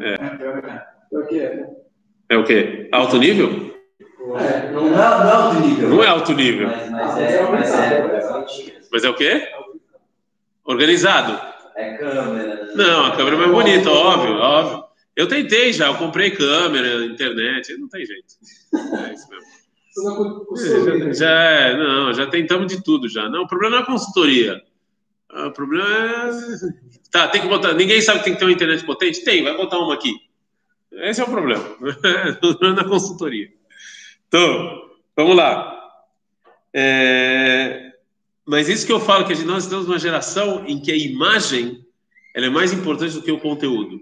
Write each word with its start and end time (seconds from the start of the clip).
É. 0.00 0.14
É 2.28 2.36
o 2.36 2.44
quê? 2.44 2.88
Alto 2.92 3.18
nível? 3.18 3.70
É, 4.38 4.70
não, 4.70 4.90
não, 4.90 4.98
é 4.98 5.32
alto 5.32 5.60
nível. 5.60 5.88
Não 5.88 6.04
é 6.04 6.06
alto 6.06 6.32
nível. 6.32 6.68
Mas, 6.68 6.90
mas 6.90 7.18
é, 7.18 7.42
mas 7.50 7.74
é, 7.74 8.80
Mas 8.92 9.04
é 9.04 9.10
o 9.10 9.14
quê? 9.14 9.48
Organizado. 10.64 11.40
é 11.76 11.96
câmera. 11.96 12.70
Não, 12.74 13.06
a 13.06 13.16
câmera 13.16 13.36
é 13.36 13.38
mais 13.38 13.50
bonita, 13.50 13.90
óbvio, 13.90 14.34
óbvio. 14.36 14.84
Eu 15.16 15.26
tentei 15.26 15.72
já, 15.72 15.88
eu 15.88 15.96
comprei 15.96 16.30
câmera, 16.30 17.04
internet, 17.04 17.76
não 17.76 17.88
tem 17.88 18.06
jeito. 18.06 18.34
É 18.74 19.12
isso 19.12 19.28
mesmo. 19.28 19.50
É, 19.98 21.12
já, 21.12 21.12
já 21.12 21.30
é, 21.30 21.76
não, 21.76 22.12
já 22.12 22.26
tentamos 22.26 22.68
de 22.68 22.82
tudo 22.82 23.08
já. 23.08 23.28
Não, 23.28 23.42
o 23.42 23.48
problema 23.48 23.76
não 23.76 23.80
é 23.80 23.82
a 23.82 23.86
consultoria. 23.86 24.62
Ah, 25.32 25.46
O 25.46 25.52
problema 25.52 25.88
é. 25.88 26.30
Tá, 27.10 27.28
tem 27.28 27.40
que 27.42 27.48
botar. 27.48 27.72
Ninguém 27.74 28.00
sabe 28.00 28.18
que 28.20 28.24
tem 28.26 28.34
que 28.34 28.38
ter 28.38 28.44
uma 28.46 28.52
internet 28.52 28.84
potente? 28.84 29.24
Tem, 29.24 29.42
vai 29.42 29.56
botar 29.56 29.78
uma 29.78 29.94
aqui. 29.94 30.12
Esse 30.92 31.20
é 31.20 31.24
o 31.24 31.28
problema. 31.30 31.64
O 32.42 32.54
problema 32.56 32.80
é 32.80 32.84
a 32.84 32.88
consultoria. 32.88 33.48
Então, 34.28 34.90
vamos 35.16 35.36
lá. 35.36 35.76
É, 36.72 37.92
Mas 38.46 38.68
isso 38.68 38.86
que 38.86 38.92
eu 38.92 39.00
falo, 39.00 39.24
que 39.26 39.34
nós 39.44 39.64
estamos 39.64 39.86
numa 39.86 39.98
geração 39.98 40.64
em 40.66 40.80
que 40.80 40.90
a 40.92 40.96
imagem 40.96 41.84
ela 42.34 42.46
é 42.46 42.50
mais 42.50 42.72
importante 42.72 43.14
do 43.14 43.22
que 43.22 43.32
o 43.32 43.40
conteúdo. 43.40 44.00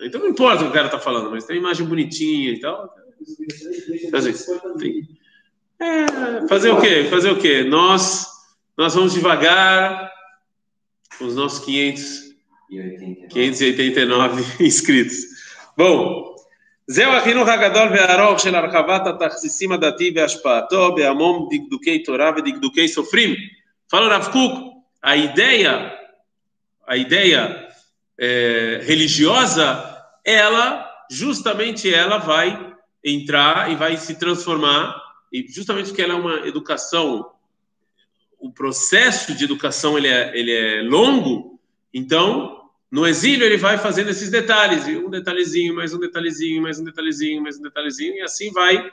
Então 0.00 0.20
não 0.20 0.28
importa 0.28 0.62
o 0.62 0.64
que 0.66 0.70
o 0.70 0.72
cara 0.74 0.86
está 0.86 0.98
falando, 0.98 1.30
mas 1.30 1.44
tem 1.44 1.56
uma 1.56 1.66
imagem 1.66 1.86
bonitinha 1.86 2.52
e 2.52 2.60
tal. 2.60 2.94
Fazer, 4.10 4.34
É, 5.80 6.46
fazer 6.48 6.70
o 6.70 6.80
quê? 6.80 7.04
Fazer 7.10 7.30
o 7.30 7.38
quê? 7.38 7.64
Nós, 7.64 8.26
nós 8.76 8.94
vamos 8.94 9.12
devagar 9.12 10.10
os 11.21 11.35
nossos 11.35 11.63
500, 11.65 12.33
E 12.69 12.79
89. 12.79 13.29
589 13.29 14.63
inscritos. 14.63 15.15
Bom, 15.77 16.33
זהו 16.87 17.11
החינוך 17.11 17.49
הגדול 17.49 17.89
והארוך 17.89 18.39
של 18.39 18.55
הרחבת 18.55 19.07
התכסיסים 19.07 19.71
הדתי 19.71 20.13
והשפעתו 20.15 20.95
בהמון 20.95 21.49
דקדוקי 21.51 22.03
תורה 22.03 22.31
ודקדוקי 22.37 22.87
סופרים. 22.87 23.35
Fala 23.91 24.07
o 24.07 24.09
Rav 24.09 24.31
Kuk, 24.31 24.71
a 25.03 25.15
ideia, 25.15 25.93
a 26.87 26.97
ideia 26.97 27.41
eh, 28.17 28.81
religiosa, 28.81 29.67
ela, 30.25 30.89
justamente 31.11 31.93
ela 31.93 32.17
vai 32.17 32.73
entrar 33.03 33.71
e 33.71 33.75
vai 33.75 33.97
se 33.97 34.15
transformar, 34.15 34.99
e 35.31 35.45
justamente 35.47 35.89
porque 35.89 36.01
ela 36.01 36.13
é 36.13 36.17
uma 36.17 36.47
educação, 36.47 37.29
o 38.38 38.52
processo 38.52 39.34
de 39.34 39.44
educação 39.44 39.98
ele 39.98 40.08
é, 40.08 40.32
ele 40.38 40.52
é 40.52 40.82
longo, 40.82 41.58
então, 41.92 42.62
no 42.90 43.06
exílio 43.06 43.44
ele 43.44 43.56
vai 43.56 43.78
fazendo 43.78 44.10
esses 44.10 44.30
detalhes, 44.30 44.86
um 44.86 45.10
detalhezinho, 45.10 45.74
mais 45.74 45.92
um 45.92 45.98
detalhezinho, 45.98 46.62
mais 46.62 46.78
um 46.78 46.84
detalhezinho, 46.84 47.42
mais 47.42 47.58
um 47.58 47.62
detalhezinho, 47.62 48.14
e 48.14 48.22
assim 48.22 48.52
vai, 48.52 48.88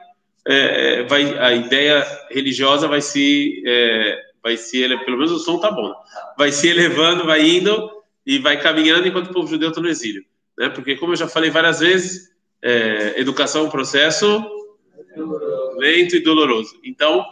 é, 0.45 1.03
vai 1.03 1.38
a 1.39 1.53
ideia 1.53 2.05
religiosa 2.31 2.88
vai 2.88 3.01
se, 3.01 3.61
é, 3.66 4.21
vai 4.43 4.57
se, 4.57 4.77
ele- 4.81 4.97
pelo 5.05 5.17
menos 5.17 5.31
o 5.31 5.39
som 5.39 5.59
tá 5.59 5.71
bom, 5.71 5.93
vai 6.38 6.51
se 6.51 6.67
elevando, 6.67 7.25
vai 7.25 7.47
indo 7.47 7.89
e 8.25 8.39
vai 8.39 8.59
caminhando 8.59 9.07
enquanto 9.07 9.29
o 9.29 9.33
povo 9.33 9.47
judeu 9.47 9.69
está 9.69 9.79
no 9.79 9.88
exílio, 9.88 10.23
né? 10.57 10.69
Porque 10.69 10.95
como 10.95 11.13
eu 11.13 11.17
já 11.17 11.27
falei 11.27 11.49
várias 11.51 11.79
vezes, 11.79 12.29
é, 12.61 13.19
educação 13.21 13.61
é 13.61 13.66
um 13.66 13.69
processo 13.69 14.43
lento 15.77 16.16
e 16.16 16.19
doloroso. 16.19 16.79
Então, 16.83 17.23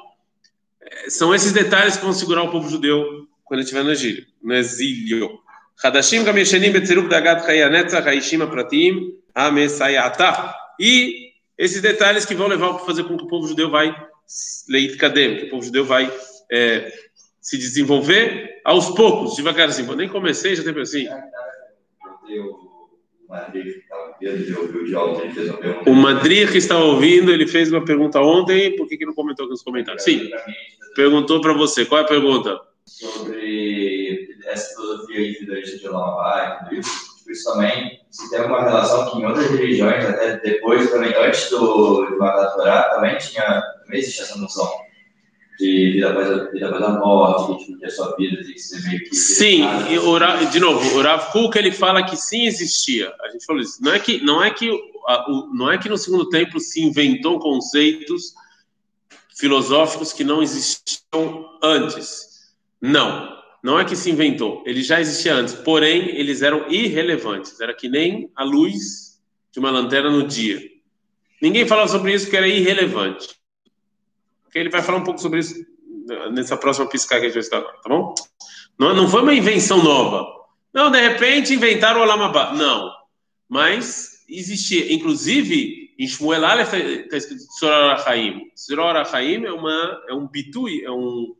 é, 0.85 1.09
são 1.09 1.33
esses 1.33 1.51
detalhes 1.51 1.97
que 1.97 2.03
vão 2.03 2.13
segurar 2.13 2.43
o 2.43 2.51
povo 2.51 2.69
judeu 2.69 3.27
quando 3.43 3.61
estiver 3.61 3.83
no 3.83 3.91
exílio. 3.91 4.25
No 4.41 4.53
exílio. 4.53 5.39
Hadashim 5.83 6.23
gamishenim 6.23 6.71
yeshanim 6.71 7.07
dagat 7.07 7.45
chayanetzach 7.45 8.07
haishim 8.07 8.45
pratim 8.47 9.13
amesayata. 9.33 10.53
E 10.79 11.31
esses 11.57 11.81
detalhes 11.81 12.25
que 12.25 12.35
vão 12.35 12.47
levar 12.47 12.73
para 12.73 12.85
fazer 12.85 13.03
com 13.03 13.17
que 13.17 13.23
o 13.23 13.27
povo 13.27 13.47
judeu 13.47 13.69
vai 13.69 13.95
leit 14.69 14.97
kadem, 14.97 15.37
que 15.37 15.45
o 15.45 15.49
povo 15.49 15.63
judeu 15.63 15.85
vai 15.85 16.11
é, 16.51 16.91
se 17.41 17.57
desenvolver 17.57 18.61
aos 18.63 18.89
poucos, 18.91 19.35
devagarzinho. 19.35 19.85
Assim. 19.85 19.93
Eu 19.93 19.97
nem 19.97 20.09
comecei, 20.09 20.55
já 20.55 20.63
tem 20.63 20.81
assim. 20.81 21.07
O 25.85 25.93
Madrid 25.93 26.49
que 26.51 26.57
está 26.57 26.77
ouvindo, 26.77 27.31
ele 27.31 27.47
fez 27.47 27.71
uma 27.71 27.83
pergunta 27.83 28.19
ontem, 28.21 28.75
por 28.75 28.87
que, 28.87 28.97
que 28.97 29.05
não 29.05 29.13
comentou 29.13 29.47
nos 29.47 29.61
comentários? 29.61 30.03
Sim 30.03 30.29
perguntou 30.93 31.41
para 31.41 31.53
você. 31.53 31.85
Qual 31.85 32.01
é 32.01 32.03
a 32.03 32.07
pergunta? 32.07 32.59
sobre 32.85 34.29
essa 34.45 34.75
filosofia 34.75 35.19
aí 35.19 35.33
fidelista 35.35 35.77
de 35.77 35.87
Lamar 35.87 36.59
e 36.61 36.65
tudo 36.65 36.79
isso, 36.79 37.17
tipo, 37.17 37.31
isso 37.31 37.51
também, 37.51 38.01
se 38.11 38.29
tem 38.29 38.39
alguma 38.39 38.63
relação 38.63 39.09
que 39.09 39.19
em 39.19 39.25
outras 39.25 39.49
religiões, 39.51 40.05
até 40.05 40.37
depois 40.37 40.89
também, 40.91 41.13
antes 41.15 41.49
do 41.49 42.05
de 42.05 42.17
Torá, 42.17 42.89
também 42.93 43.17
tinha, 43.17 43.61
também 43.83 43.99
existe 43.99 44.21
essa 44.21 44.37
noção 44.37 44.69
de 45.59 45.91
vida 45.93 46.09
após 46.09 46.29
a, 46.29 46.43
vida 46.51 46.67
após 46.67 46.83
a 46.83 46.89
morte, 46.89 47.53
que, 47.53 47.65
tipo, 47.65 47.79
que 47.79 47.85
a 47.85 47.89
sua 47.89 48.15
vida 48.17 48.43
tem 48.43 48.53
que 48.53 48.59
ser 48.59 48.87
meio 48.87 48.99
que... 48.99 49.15
Sim, 49.15 49.63
e 49.89 49.97
o 49.97 50.45
de 50.51 50.59
novo, 50.59 50.97
o 50.97 51.01
Rav 51.01 51.31
Kuk 51.31 51.57
ele 51.57 51.71
fala 51.71 52.03
que 52.03 52.17
sim 52.17 52.45
existia. 52.45 53.13
A 53.21 53.29
gente 53.29 53.45
falou 53.45 53.61
isso. 53.61 53.81
Não 53.81 53.93
é 53.93 53.99
que 53.99 54.23
não 54.23 54.43
é 54.43 54.51
que 54.51 54.69
não 55.53 55.69
é 55.69 55.77
que 55.77 55.89
no 55.89 55.97
segundo 55.97 56.29
templo 56.29 56.59
se 56.59 56.81
inventou 56.81 57.37
conceitos 57.37 58.33
filosóficos 59.37 60.13
que 60.13 60.23
não 60.23 60.41
existiam 60.41 61.45
antes. 61.61 62.53
Não, 62.81 63.33
não 63.63 63.79
é 63.79 63.85
que 63.85 63.95
se 63.95 64.11
inventou. 64.11 64.63
Ele 64.65 64.83
já 64.83 64.99
existia 64.99 65.33
antes. 65.33 65.53
Porém, 65.53 66.09
eles 66.09 66.41
eram 66.41 66.69
irrelevantes. 66.69 67.59
Era 67.61 67.73
que 67.73 67.87
nem 67.87 68.29
a 68.35 68.43
luz 68.43 69.21
de 69.51 69.59
uma 69.59 69.71
lanterna 69.71 70.09
no 70.09 70.27
dia. 70.27 70.61
Ninguém 71.41 71.67
falava 71.67 71.87
sobre 71.87 72.13
isso 72.13 72.25
porque 72.25 72.37
era 72.37 72.47
irrelevante. 72.47 73.29
Ele 74.53 74.69
vai 74.69 74.81
falar 74.81 74.99
um 74.99 75.03
pouco 75.03 75.19
sobre 75.19 75.39
isso 75.39 75.55
nessa 76.31 76.57
próxima 76.57 76.87
piscar 76.87 77.19
que 77.19 77.25
a 77.25 77.29
gente 77.29 77.33
vai 77.33 77.41
estudar 77.41 77.59
agora, 77.59 77.77
tá 77.81 77.89
bom? 77.89 78.13
Não, 78.77 78.93
não 78.93 79.07
foi 79.07 79.21
uma 79.21 79.33
invenção 79.33 79.81
nova. 79.83 80.25
Não, 80.73 80.91
de 80.91 80.99
repente 80.99 81.53
inventaram 81.53 81.99
o 81.99 82.03
Olamabá. 82.03 82.53
Não. 82.53 82.91
Mas 83.47 84.23
existia. 84.27 84.93
Inclusive, 84.93 85.82
em 85.97 86.07
Shmuel 86.07 86.45
Aleph 86.45 86.73
está 86.73 87.17
escrito 87.17 87.43
Soror 87.59 87.91
Achaim. 87.91 88.51
Soror 88.55 88.95
Achaim 88.95 89.45
é, 89.45 89.51
uma, 89.51 90.01
é 90.09 90.13
um 90.13 90.27
bitui, 90.27 90.83
é 90.83 90.91
um. 90.91 91.35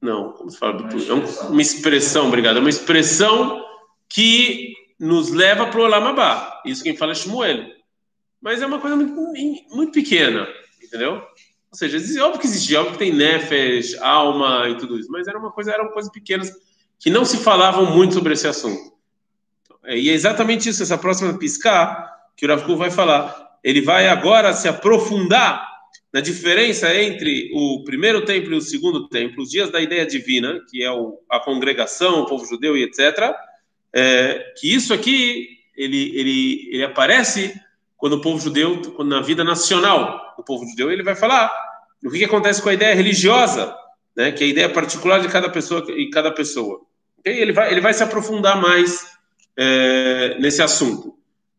Não, 0.00 0.32
como 0.32 0.50
se 0.50 0.58
fala 0.58 0.82
bitui? 0.82 1.08
É 1.08 1.14
um- 1.14 1.48
uma 1.50 1.62
expressão, 1.62 2.28
obrigado. 2.28 2.56
É 2.56 2.60
uma 2.60 2.70
expressão 2.70 3.64
que 4.08 4.74
nos 4.98 5.30
leva 5.30 5.66
para 5.66 5.80
o 5.80 5.84
Olamabá. 5.84 6.60
Isso 6.64 6.82
quem 6.82 6.96
fala 6.96 7.12
é 7.12 7.14
Shmuel. 7.14 7.66
Mas 8.40 8.60
é 8.60 8.66
uma 8.66 8.80
coisa 8.80 8.96
muito, 8.96 9.14
muito 9.74 9.92
pequena, 9.92 10.48
entendeu? 10.82 11.14
Ou 11.14 11.78
seja, 11.78 11.96
óbvio 12.24 12.40
que 12.40 12.46
existia, 12.46 12.80
óbvio 12.80 12.92
que 12.94 12.98
tem 12.98 13.12
nefesh, 13.12 13.94
alma 14.00 14.68
e 14.68 14.76
tudo 14.76 14.98
isso, 14.98 15.10
mas 15.10 15.26
era 15.26 15.38
uma 15.38 15.50
coisa, 15.52 15.72
eram 15.72 15.88
coisas 15.92 16.10
pequenas 16.12 16.52
que 16.98 17.08
não 17.08 17.24
se 17.24 17.38
falavam 17.38 17.86
muito 17.86 18.14
sobre 18.14 18.34
esse 18.34 18.46
assunto. 18.46 18.92
É, 19.84 19.96
E 19.98 20.10
é 20.10 20.12
exatamente 20.12 20.68
isso, 20.68 20.82
essa 20.82 20.98
próxima 20.98 21.38
piscar 21.38 22.11
que 22.36 22.46
o 22.46 22.48
Rav 22.48 22.66
vai 22.76 22.90
falar. 22.90 23.58
Ele 23.62 23.80
vai 23.80 24.08
agora 24.08 24.52
se 24.52 24.68
aprofundar 24.68 25.70
na 26.12 26.20
diferença 26.20 26.94
entre 26.94 27.50
o 27.54 27.82
primeiro 27.84 28.24
templo 28.24 28.52
e 28.52 28.56
o 28.56 28.60
segundo 28.60 29.08
templo, 29.08 29.42
os 29.42 29.50
dias 29.50 29.70
da 29.70 29.80
ideia 29.80 30.04
divina, 30.04 30.60
que 30.70 30.82
é 30.82 30.88
a 31.30 31.40
congregação, 31.40 32.20
o 32.20 32.26
povo 32.26 32.44
judeu 32.44 32.76
e 32.76 32.82
etc. 32.82 33.34
É, 33.94 34.52
que 34.58 34.72
isso 34.72 34.92
aqui 34.92 35.48
ele, 35.76 36.18
ele, 36.18 36.68
ele 36.70 36.84
aparece 36.84 37.58
quando 37.96 38.14
o 38.14 38.20
povo 38.20 38.38
judeu, 38.38 38.82
quando 38.94 39.08
na 39.08 39.20
vida 39.20 39.44
nacional, 39.44 40.34
o 40.36 40.42
povo 40.42 40.66
judeu, 40.66 40.90
ele 40.90 41.02
vai 41.02 41.14
falar 41.14 41.50
o 42.04 42.10
que, 42.10 42.18
que 42.18 42.24
acontece 42.24 42.60
com 42.60 42.68
a 42.68 42.74
ideia 42.74 42.94
religiosa, 42.94 43.74
né, 44.16 44.32
que 44.32 44.42
é 44.42 44.46
a 44.46 44.50
ideia 44.50 44.68
particular 44.68 45.20
de 45.20 45.28
cada 45.28 45.48
pessoa 45.48 45.84
e 45.88 46.10
cada 46.10 46.30
pessoa. 46.32 46.80
Ok? 47.18 47.32
Ele 47.32 47.52
vai, 47.52 47.70
ele 47.70 47.80
vai 47.80 47.94
se 47.94 48.02
aprofundar 48.02 48.60
mais 48.60 49.06
é, 49.56 50.36
nesse 50.40 50.60
assunto. 50.60 51.16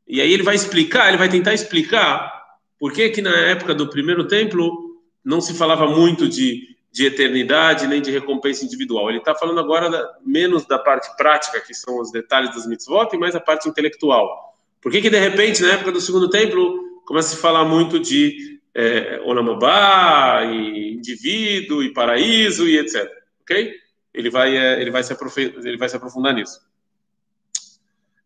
E 0.08 0.20
aí 0.22 0.32
ele 0.32 0.44
vai 0.44 0.56
explicar, 0.56 1.08
ele 1.08 1.18
vai 1.18 1.30
tentar 1.30 1.54
explicar 1.54 2.32
por 2.78 2.92
que 2.92 3.10
que 3.10 3.22
na 3.22 3.36
época 3.36 3.74
do 3.74 3.90
primeiro 3.90 4.28
templo 4.28 5.00
não 5.24 5.40
se 5.40 5.54
falava 5.54 5.88
muito 5.88 6.28
de, 6.28 6.76
de 6.92 7.06
eternidade 7.06 7.88
nem 7.88 8.02
de 8.02 8.12
recompensa 8.12 8.66
individual. 8.66 9.10
Ele 9.10 9.20
está 9.20 9.34
falando 9.34 9.60
agora 9.60 9.90
da- 9.90 10.18
menos 10.26 10.66
da 10.66 10.78
parte 10.78 11.16
prática, 11.16 11.62
que 11.62 11.74
são 11.74 12.00
os 12.02 12.12
detalhes 12.12 12.54
das 12.54 12.68
mitzvot, 12.68 13.10
e 13.14 13.18
mais 13.18 13.36
a 13.36 13.40
parte 13.40 13.70
intelectual. 13.70 14.54
Por 14.82 14.92
que 14.92 15.02
que 15.02 15.10
de 15.10 15.18
repente, 15.20 15.62
na 15.62 15.74
época 15.74 15.94
do 15.94 16.02
segundo 16.02 16.30
templo, 16.30 17.02
começa 17.06 17.30
a 17.34 17.36
se 17.36 17.42
falar 17.42 17.64
muito 17.64 17.98
de 18.00 18.60
é, 18.76 19.22
Olamobá, 19.24 20.42
e 20.46 20.94
indivíduo, 20.94 21.82
e 21.82 21.94
paraíso, 21.94 22.68
e 22.68 22.78
etc. 22.78 23.10
Ok? 23.44 23.76
Ele 24.14 24.30
vai, 24.30 24.58
é, 24.58 24.82
ele 24.82 24.92
vai, 24.92 25.04
se, 25.04 25.14
aprofe- 25.14 25.54
ele 25.64 25.78
vai 25.78 25.88
se 25.88 25.96
aprofundar 25.96 26.34
nisso. 26.34 26.60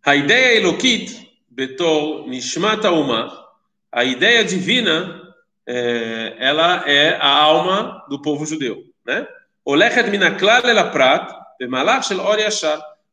A 0.04 0.16
ideia 0.16 0.58
Elokit, 0.58 1.27
Betor 1.58 2.28
Nishmat 2.28 2.86
Uma, 2.86 3.48
a 3.92 4.04
ideia 4.04 4.46
divina, 4.46 5.34
é, 5.66 6.36
ela 6.38 6.88
é 6.88 7.16
a 7.16 7.30
alma 7.30 8.06
do 8.08 8.22
povo 8.22 8.46
judeu, 8.46 8.84
né? 9.04 9.28
Olechet 9.66 10.08
minaklal 10.12 10.70
el 10.70 10.78
aprat, 10.78 11.34
bemalach 11.60 12.06
shel 12.06 12.20
or. 12.20 12.38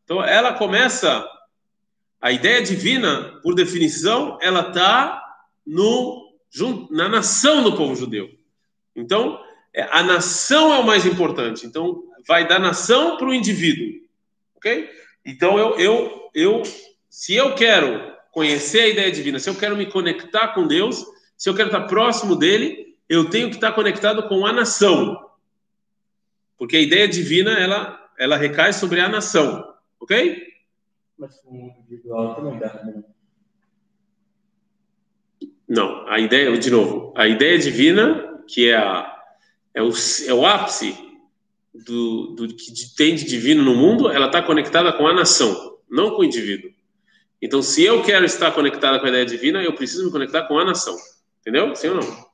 Então, 0.05 0.23
ela 0.23 0.53
começa, 0.53 1.27
a 2.21 2.33
ideia 2.33 2.61
divina, 2.61 3.41
por 3.43 3.55
definição, 3.55 4.39
ela 4.43 4.69
está 4.69 5.25
no, 5.67 6.31
na 6.91 7.09
nação 7.09 7.63
do 7.63 7.75
povo 7.75 7.97
judeu. 7.97 8.29
Então, 8.95 9.41
a 9.91 10.03
nação 10.03 10.75
é 10.75 10.79
o 10.81 10.85
mais 10.85 11.07
importante. 11.07 11.65
Então, 11.65 12.05
vai 12.29 12.47
da 12.47 12.59
nação 12.59 13.17
para 13.17 13.27
o 13.27 13.33
indivíduo. 13.33 14.03
Ok? 14.57 14.91
Então, 15.25 15.59
eu, 15.59 15.79
eu, 15.79 16.31
eu, 16.35 16.63
se 17.09 17.35
eu 17.35 17.55
quero 17.55 18.14
conhecer 18.35 18.81
a 18.81 18.89
ideia 18.89 19.13
divina, 19.13 19.39
se 19.39 19.49
eu 19.49 19.55
quero 19.55 19.77
me 19.77 19.87
conectar 19.87 20.49
com 20.49 20.67
Deus, 20.67 21.07
se 21.39 21.49
eu 21.49 21.55
quero 21.55 21.69
estar 21.69 21.87
próximo 21.87 22.35
dele, 22.35 22.97
eu 23.09 23.31
tenho 23.31 23.49
que 23.49 23.55
estar 23.55 23.71
conectado 23.73 24.29
com 24.29 24.45
a 24.45 24.53
nação. 24.53 25.17
Porque 26.59 26.77
a 26.77 26.81
ideia 26.81 27.07
divina, 27.07 27.53
ela, 27.53 28.11
ela 28.19 28.37
recai 28.37 28.73
sobre 28.73 29.01
a 29.01 29.09
nação. 29.09 29.73
Ok? 30.01 30.43
Mas 31.17 31.41
o 31.45 31.55
individual 31.55 32.35
também 32.35 32.59
dá. 32.59 32.75
Né? 32.85 33.05
Não, 35.69 36.07
a 36.09 36.19
ideia, 36.19 36.59
de 36.59 36.71
novo, 36.71 37.15
a 37.17 37.29
ideia 37.29 37.57
divina, 37.57 38.43
que 38.49 38.69
é, 38.69 38.77
a, 38.77 39.23
é, 39.73 39.83
o, 39.83 39.91
é 40.27 40.35
o 40.35 40.45
ápice 40.45 40.93
do, 41.73 42.35
do 42.35 42.49
que 42.49 42.97
tem 42.97 43.15
de 43.15 43.25
divino 43.25 43.63
no 43.63 43.77
mundo, 43.77 44.11
ela 44.11 44.27
está 44.27 44.43
conectada 44.43 44.93
com 44.93 45.07
a 45.07 45.15
nação, 45.15 45.79
não 45.89 46.11
com 46.11 46.23
o 46.23 46.25
indivíduo. 46.25 46.75
Então, 47.45 47.61
se 47.61 47.85
eu 47.85 48.03
quero 48.03 48.25
estar 48.25 48.51
conectado 48.53 48.99
com 48.99 49.05
a 49.05 49.09
ideia 49.11 49.27
divina, 49.27 49.63
eu 49.63 49.75
preciso 49.75 50.07
me 50.07 50.11
conectar 50.11 50.45
com 50.45 50.59
a 50.59 50.65
nação. 50.65 50.97
Entendeu? 51.41 51.77
Sim 51.77 51.89
ou 51.89 51.97
não? 51.97 52.27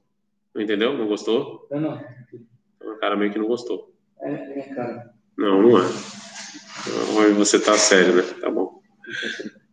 Não 0.55 0.63
entendeu? 0.63 0.97
Não 0.97 1.09
gostou? 1.09 1.67
Não, 1.69 1.79
é 1.79 1.81
não. 1.81 2.93
O 2.93 2.97
cara 3.01 3.17
meio 3.17 3.33
que 3.33 3.39
não 3.39 3.49
gostou. 3.49 3.93
É, 4.23 4.33
é 4.33 4.63
cara. 4.73 5.11
Não, 5.37 5.63
não 5.63 5.79
é. 5.79 5.83
Hoje 5.83 7.33
você 7.33 7.59
tá 7.59 7.77
sério, 7.77 8.15
né? 8.15 8.23
Tá 8.41 8.49
bom. 8.49 8.81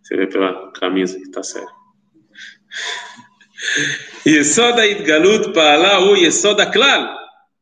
Você 0.01 0.17
vê 0.17 0.25
pela 0.25 0.71
camisa 0.71 1.19
que 1.19 1.29
tá 1.29 1.43
sério. 1.43 1.69
Yesoda 4.25 4.87
Itgalut 4.87 5.53
Pa'ala 5.53 5.99
ou 5.99 6.55
da 6.55 6.65
Klal. 6.65 7.15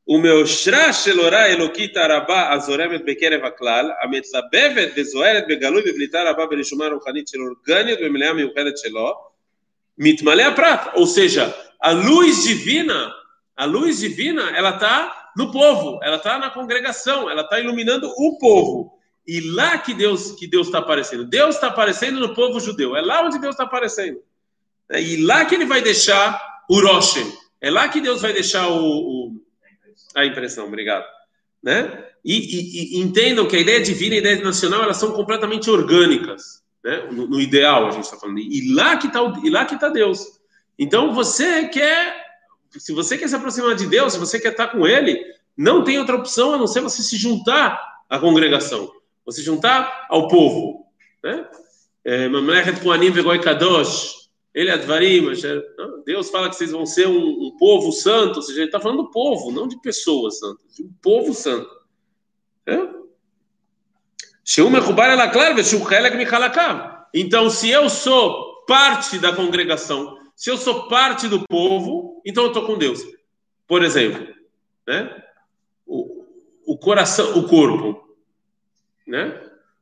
O 0.08 0.20
meu 0.20 0.46
shra 0.46 0.94
shelora 0.94 1.50
elokita 1.50 2.02
araba 2.02 2.50
azoremet 2.50 3.04
bekerev 3.04 3.44
aklal, 3.44 3.92
ametzabevet 4.04 4.94
vezoeret 4.94 5.48
begalui 5.48 5.82
bevlitar 5.82 6.28
araba 6.28 6.48
belishumar 6.48 6.92
ruhanit 6.92 7.28
shel 7.28 7.42
orgânico 7.42 8.02
bemeleá 8.02 8.32
miuchedet 8.36 8.78
sheló, 8.80 9.16
mitmale. 9.98 10.44
Ou 10.96 11.08
seja, 11.08 11.52
a 11.82 11.92
luz 11.92 12.44
divina, 12.44 13.12
a 13.58 13.66
luz 13.66 14.00
divina, 14.00 14.56
ela 14.56 14.76
está 14.76 15.32
no 15.36 15.52
povo, 15.52 16.00
ela 16.04 16.18
está 16.18 16.38
na 16.38 16.52
congregação, 16.52 17.28
ela 17.28 17.42
está 17.42 17.60
iluminando 17.60 18.08
o 18.08 18.38
povo. 18.38 19.00
E 19.28 19.42
lá 19.42 19.80
que 19.80 19.96
Deus 19.96 20.34
que 20.34 20.46
Deus 20.46 20.68
está 20.68 20.80
aparecendo. 20.80 21.26
Deus 21.26 21.56
está 21.56 21.68
aparecendo 21.68 22.20
no 22.20 22.36
povo 22.36 22.60
judeu. 22.60 22.96
É 22.96 23.02
lá 23.02 23.26
onde 23.26 23.40
Deus 23.40 23.56
está 23.56 23.64
aparecendo. 23.64 24.22
É, 24.92 25.02
e 25.02 25.18
lá 25.18 25.46
que 25.46 25.56
ele 25.56 25.66
vai 25.66 25.82
deixar 25.82 26.40
o 26.70 26.80
Roche. 26.80 27.26
É 27.60 27.72
lá 27.72 27.90
que 27.90 28.00
Deus 28.00 28.22
vai 28.22 28.34
deixar 28.34 28.68
o, 28.68 28.84
o 28.84 29.45
a 30.16 30.26
impressão. 30.26 30.68
Obrigado. 30.68 31.06
Né? 31.62 32.06
E, 32.24 32.34
e, 32.34 32.98
e, 32.98 33.02
entendam 33.02 33.48
que 33.48 33.56
a 33.56 33.60
ideia 33.60 33.82
divina 33.82 34.16
e 34.16 34.18
a 34.18 34.22
ideia 34.22 34.44
nacional 34.44 34.84
elas 34.84 34.98
são 34.98 35.12
completamente 35.12 35.70
orgânicas. 35.70 36.64
Né? 36.84 37.08
No, 37.12 37.28
no 37.28 37.42
ideal, 37.42 37.88
a 37.88 37.92
gente 37.92 38.04
está 38.04 38.18
falando. 38.18 38.40
E 38.40 38.74
lá 38.74 38.98
que 38.98 39.08
está 39.08 39.20
e 39.44 39.50
lá 39.50 39.66
que 39.66 39.76
está 39.76 39.90
Deus. 39.90 40.40
Então 40.78 41.14
você 41.14 41.68
quer, 41.68 42.24
se 42.70 42.94
você 42.94 43.18
quer 43.18 43.28
se 43.28 43.36
aproximar 43.36 43.76
de 43.76 43.88
Deus, 43.88 44.14
se 44.14 44.20
você 44.20 44.40
quer 44.40 44.52
estar 44.52 44.68
com 44.68 44.86
Ele, 44.86 45.20
não 45.58 45.84
tem 45.84 45.98
outra 45.98 46.16
opção 46.16 46.54
a 46.54 46.58
não 46.58 46.68
ser 46.68 46.82
você 46.82 47.02
se 47.02 47.18
juntar 47.18 47.80
à 48.10 48.20
congregação 48.20 48.92
você 49.26 49.42
juntar 49.42 50.06
ao 50.10 50.28
povo. 50.28 50.86
Né? 51.24 51.46
É, 52.06 52.30
Mamlechet 52.30 52.80
Vegoi 53.12 53.40
Kadosh, 53.40 54.25
ele 54.56 54.72
Advarim, 54.72 55.28
Deus 56.06 56.30
fala 56.30 56.50
que 56.50 56.56
vocês 56.56 56.72
vão 56.72 56.86
ser 56.86 57.08
um, 57.08 57.48
um 57.48 57.56
povo 57.58 57.92
santo, 57.92 58.38
ou 58.38 58.42
seja, 58.42 58.60
ele 58.60 58.68
está 58.68 58.80
falando 58.80 59.04
do 59.04 59.12
povo, 59.12 59.52
não 59.52 59.68
de 59.68 59.80
pessoas 59.82 60.40
santas, 60.40 60.76
de 60.76 60.84
um 60.84 60.92
povo 61.02 61.34
santo. 61.34 61.70
Então, 67.14 67.50
se 67.50 67.70
eu 67.70 67.90
sou 67.90 68.64
parte 68.66 69.20
da 69.20 69.36
congregação, 69.36 70.18
se 70.36 70.50
eu 70.50 70.58
sou 70.58 70.88
parte 70.88 71.28
do 71.28 71.46
povo, 71.48 72.22
então 72.26 72.46
eu 72.46 72.48
estou 72.48 72.66
com 72.66 72.78
Deus. 72.78 73.04
Por 73.68 73.84
exemplo, 73.84 74.34
né? 74.88 75.24
o, 75.86 76.24
o 76.66 76.78
coração, 76.78 77.38
o 77.38 77.48
corpo 77.48 78.06
né? 79.06 79.40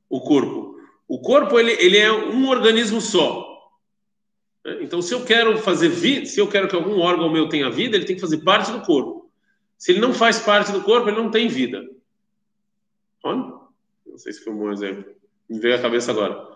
O 0.10 0.22
corpo. 0.22 0.78
O 1.08 1.20
corpo 1.20 1.60
ele, 1.60 1.72
ele 1.74 1.98
é 1.98 2.12
um 2.12 2.50
organismo 2.50 3.00
só. 3.00 3.53
Então, 4.80 5.02
se 5.02 5.14
eu 5.14 5.26
quero 5.26 5.58
fazer 5.58 5.90
vida, 5.90 6.26
se 6.26 6.40
eu 6.40 6.48
quero 6.48 6.70
que 6.70 6.76
algum 6.76 7.00
órgão 7.00 7.30
meu 7.30 7.50
tenha 7.50 7.70
vida, 7.70 7.98
ele 7.98 8.06
tem 8.06 8.16
que 8.16 8.22
fazer 8.22 8.38
parte 8.38 8.72
do 8.72 8.82
corpo. 8.82 9.30
Se 9.78 9.92
ele 9.92 10.00
não 10.00 10.14
faz 10.14 10.40
parte 10.40 10.72
do 10.72 10.82
corpo, 10.82 11.10
ele 11.10 11.18
não 11.18 11.30
tem 11.30 11.50
vida. 11.50 11.86
Olha, 13.22 13.40
não 14.06 14.18
sei 14.18 14.32
se 14.32 14.44
foi 14.44 14.54
um 14.54 14.58
bom 14.58 14.72
exemplo. 14.72 15.06
Me 15.50 15.60
veio 15.60 15.76
a 15.76 15.82
cabeça 15.82 16.12
agora. 16.12 16.48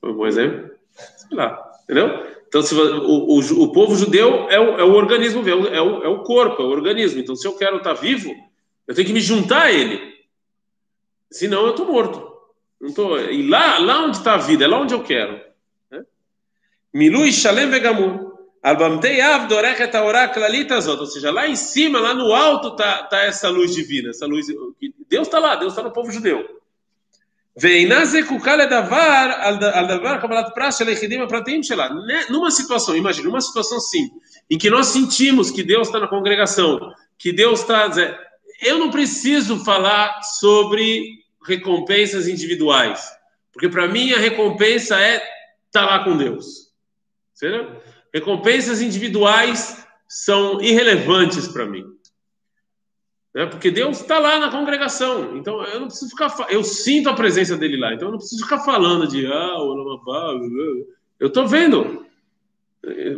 Foi 0.00 0.10
um 0.10 0.16
bom 0.16 0.26
exemplo? 0.26 0.70
Sei 0.90 1.36
lá, 1.36 1.72
entendeu? 1.84 2.26
Então, 2.48 2.62
se, 2.62 2.74
o, 2.74 2.80
o, 2.80 3.62
o 3.62 3.72
povo 3.72 3.94
judeu 3.94 4.48
é 4.48 4.58
o, 4.58 4.78
é 4.80 4.84
o 4.84 4.94
organismo, 4.94 5.46
é 5.48 5.76
é, 5.76 5.80
o, 5.82 6.02
é 6.02 6.08
o 6.08 6.22
corpo, 6.22 6.62
é 6.62 6.64
o 6.64 6.70
organismo. 6.70 7.20
Então, 7.20 7.36
se 7.36 7.46
eu 7.46 7.56
quero 7.56 7.76
estar 7.76 7.94
vivo, 7.94 8.34
eu 8.86 8.94
tenho 8.94 9.06
que 9.06 9.12
me 9.12 9.20
juntar 9.20 9.62
a 9.62 9.72
ele. 9.72 10.00
Senão 11.30 11.64
eu 11.64 11.70
estou 11.70 11.86
morto. 11.86 12.32
Não 12.80 12.92
tô, 12.92 13.18
e 13.18 13.48
lá, 13.48 13.78
lá 13.78 14.04
onde 14.04 14.16
está 14.16 14.34
a 14.34 14.38
vida, 14.38 14.64
é 14.64 14.68
lá 14.68 14.80
onde 14.80 14.94
eu 14.94 15.02
quero. 15.02 15.40
Milui 16.94 17.32
Shalem 17.32 17.68
Vegamur. 17.68 18.32
Albamtei 18.62 19.20
Avdorek 19.20 19.86
Taorá 19.88 20.28
Klalitazot. 20.28 21.00
Ou 21.00 21.06
seja, 21.06 21.32
lá 21.32 21.48
em 21.48 21.56
cima, 21.56 21.98
lá 21.98 22.14
no 22.14 22.32
alto, 22.32 22.68
está 22.68 23.02
tá 23.02 23.18
essa 23.22 23.50
luz 23.50 23.74
divina. 23.74 24.10
Essa 24.10 24.26
luz, 24.26 24.46
Deus 25.08 25.26
está 25.26 25.40
lá, 25.40 25.56
Deus 25.56 25.72
está 25.72 25.82
no 25.82 25.92
povo 25.92 26.10
judeu. 26.10 26.62
Numa 32.30 32.50
situação, 32.50 32.96
imagina, 32.96 33.28
numa 33.28 33.40
situação 33.40 33.78
sim, 33.80 34.10
em 34.50 34.56
que 34.56 34.70
nós 34.70 34.86
sentimos 34.86 35.50
que 35.50 35.62
Deus 35.62 35.88
está 35.88 36.00
na 36.00 36.08
congregação, 36.08 36.80
que 37.18 37.32
Deus 37.32 37.60
está. 37.60 37.90
Eu 38.60 38.78
não 38.78 38.90
preciso 38.90 39.64
falar 39.64 40.22
sobre 40.22 41.02
recompensas 41.46 42.26
individuais. 42.26 43.04
Porque 43.52 43.68
para 43.68 43.86
mim 43.86 44.12
a 44.12 44.18
recompensa 44.18 44.98
é 44.98 45.16
estar 45.16 45.30
tá 45.72 45.84
lá 45.84 46.02
com 46.02 46.16
Deus 46.16 46.64
seja, 47.34 47.80
recompensas 48.12 48.80
individuais 48.80 49.84
são 50.08 50.60
irrelevantes 50.60 51.48
para 51.48 51.66
mim. 51.66 51.84
Né? 53.34 53.46
Porque 53.46 53.70
Deus 53.70 54.00
está 54.00 54.18
lá 54.18 54.38
na 54.38 54.50
congregação. 54.50 55.36
Então 55.36 55.62
eu 55.64 55.80
não 55.80 55.88
preciso 55.88 56.10
ficar. 56.10 56.34
Eu 56.48 56.62
sinto 56.62 57.08
a 57.08 57.14
presença 57.14 57.56
dele 57.56 57.76
lá. 57.76 57.92
Então 57.92 58.08
eu 58.08 58.12
não 58.12 58.18
preciso 58.18 58.44
ficar 58.44 58.60
falando 58.60 59.08
de. 59.08 59.26
Ah, 59.26 59.56
eu 61.18 61.26
estou 61.26 61.48
vendo. 61.48 62.06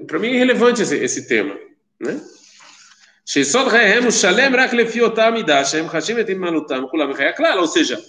Para 0.07 0.19
mim 0.19 0.29
é 0.29 0.35
irrelevante 0.35 0.81
esse, 0.81 0.97
esse 0.97 1.29
tema. 1.29 1.55
Né? 2.01 2.21
Ou 7.59 7.67
seja, 7.67 8.01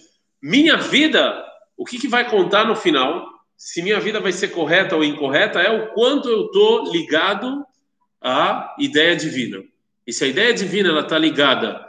minha 0.41 0.77
vida, 0.77 1.43
o 1.75 1.83
que, 1.83 1.97
que 1.97 2.07
vai 2.07 2.29
contar 2.29 2.65
no 2.65 2.75
final 2.75 3.25
se 3.57 3.81
minha 3.81 3.99
vida 3.99 4.19
vai 4.19 4.31
ser 4.31 4.49
correta 4.49 4.95
ou 4.95 5.03
incorreta, 5.03 5.59
é 5.59 5.71
o 5.71 5.91
quanto 5.93 6.29
eu 6.29 6.45
estou 6.45 6.91
ligado 6.91 7.65
à 8.21 8.75
ideia 8.77 9.15
divina. 9.15 9.63
E 10.05 10.13
se 10.13 10.23
a 10.23 10.27
ideia 10.27 10.53
divina 10.53 10.97
está 10.99 11.17
ligada 11.17 11.83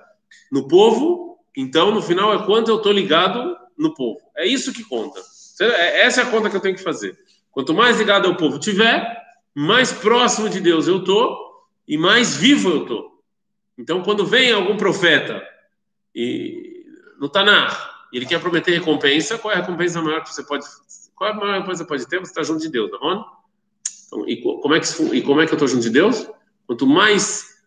no 0.51 0.67
povo, 0.67 1.39
então 1.55 1.91
no 1.93 2.01
final 2.01 2.33
é 2.33 2.47
quanto 2.47 2.71
eu 2.71 2.79
estou 2.79 2.91
ligado 2.91 3.55
no 3.77 3.95
povo. 3.95 4.19
É 4.35 4.47
isso 4.47 4.73
que 4.73 4.83
conta. 4.83 5.21
É, 5.61 6.07
essa 6.07 6.23
é 6.23 6.25
a 6.25 6.31
conta 6.31 6.49
que 6.49 6.57
eu 6.57 6.61
tenho 6.61 6.75
que 6.75 6.83
fazer. 6.83 7.19
Quanto 7.51 7.75
mais 7.75 7.99
ligado 7.99 8.27
ao 8.27 8.37
povo 8.37 8.59
tiver, 8.59 9.23
mais 9.55 9.93
próximo 9.93 10.49
de 10.49 10.61
Deus 10.61 10.89
eu 10.89 10.99
estou 10.99 11.37
e 11.87 11.99
mais 11.99 12.35
vivo 12.35 12.71
eu 12.71 12.83
estou. 12.83 13.23
Então, 13.77 14.03
quando 14.03 14.25
vem 14.25 14.53
algum 14.53 14.77
profeta 14.77 15.47
e 16.15 16.87
no 17.21 17.29
Tanar 17.29 18.07
ele 18.13 18.25
quer 18.25 18.41
prometer 18.41 18.73
recompensa, 18.73 19.37
qual 19.37 19.53
é 19.53 19.57
a 19.57 19.61
recompensa 19.61 20.01
maior 20.01 20.23
que 20.23 20.33
você 20.33 20.43
pode 20.43 20.65
qual 21.19 21.31
é 21.31 21.33
a 21.33 21.37
maior 21.37 21.65
coisa 21.65 21.83
que 21.83 21.89
pode 21.89 22.07
ter? 22.07 22.21
Você 22.21 22.31
está 22.31 22.43
junto 22.45 22.61
de 22.61 22.71
Deus, 22.71 22.91
não 22.93 23.13
é? 23.13 23.25
Então, 24.07 24.29
e 24.29 24.41
como 24.41 24.75
é 24.75 24.81
que 24.81 25.17
e 25.17 25.21
como 25.21 25.41
é 25.41 25.47
que 25.47 25.53
eu 25.53 25.57
estou 25.57 25.69
junto 25.69 25.83
de 25.83 25.91
Deus? 25.91 26.31
Quanto 26.67 26.87
mais 26.87 27.59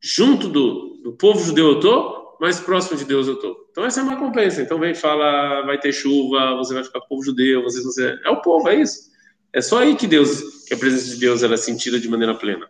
junto 0.00 0.48
do, 0.48 1.00
do 1.02 1.12
povo 1.12 1.42
judeu 1.42 1.68
eu 1.68 1.76
estou, 1.76 2.36
mais 2.40 2.60
próximo 2.60 2.98
de 2.98 3.04
Deus 3.04 3.28
eu 3.28 3.34
estou. 3.34 3.68
Então 3.70 3.84
essa 3.84 4.00
é 4.00 4.02
uma 4.02 4.12
recompensa. 4.12 4.60
Então 4.60 4.78
vem 4.78 4.94
fala, 4.94 5.62
vai 5.62 5.78
ter 5.78 5.92
chuva, 5.92 6.56
você 6.56 6.74
vai 6.74 6.82
ficar 6.82 6.98
com 7.00 7.06
o 7.06 7.08
povo 7.08 7.24
judeu, 7.24 7.62
você, 7.62 7.82
você 7.82 8.18
é 8.24 8.30
o 8.30 8.42
povo, 8.42 8.68
é 8.68 8.80
isso. 8.80 9.10
É 9.52 9.60
só 9.60 9.78
aí 9.78 9.96
que 9.96 10.06
Deus, 10.06 10.64
que 10.66 10.74
a 10.74 10.76
presença 10.76 11.06
de 11.06 11.16
Deus 11.16 11.42
ela 11.42 11.54
é 11.54 11.58
sentida 11.58 11.98
de 12.00 12.08
maneira 12.08 12.34
plena. 12.34 12.68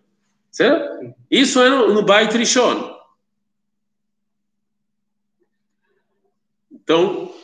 Certo? 0.50 1.14
Isso 1.30 1.60
é 1.60 1.68
no, 1.68 1.92
no 1.94 2.02
Bait 2.02 2.32
Rishon. 2.32 2.94
Então, 6.70 7.34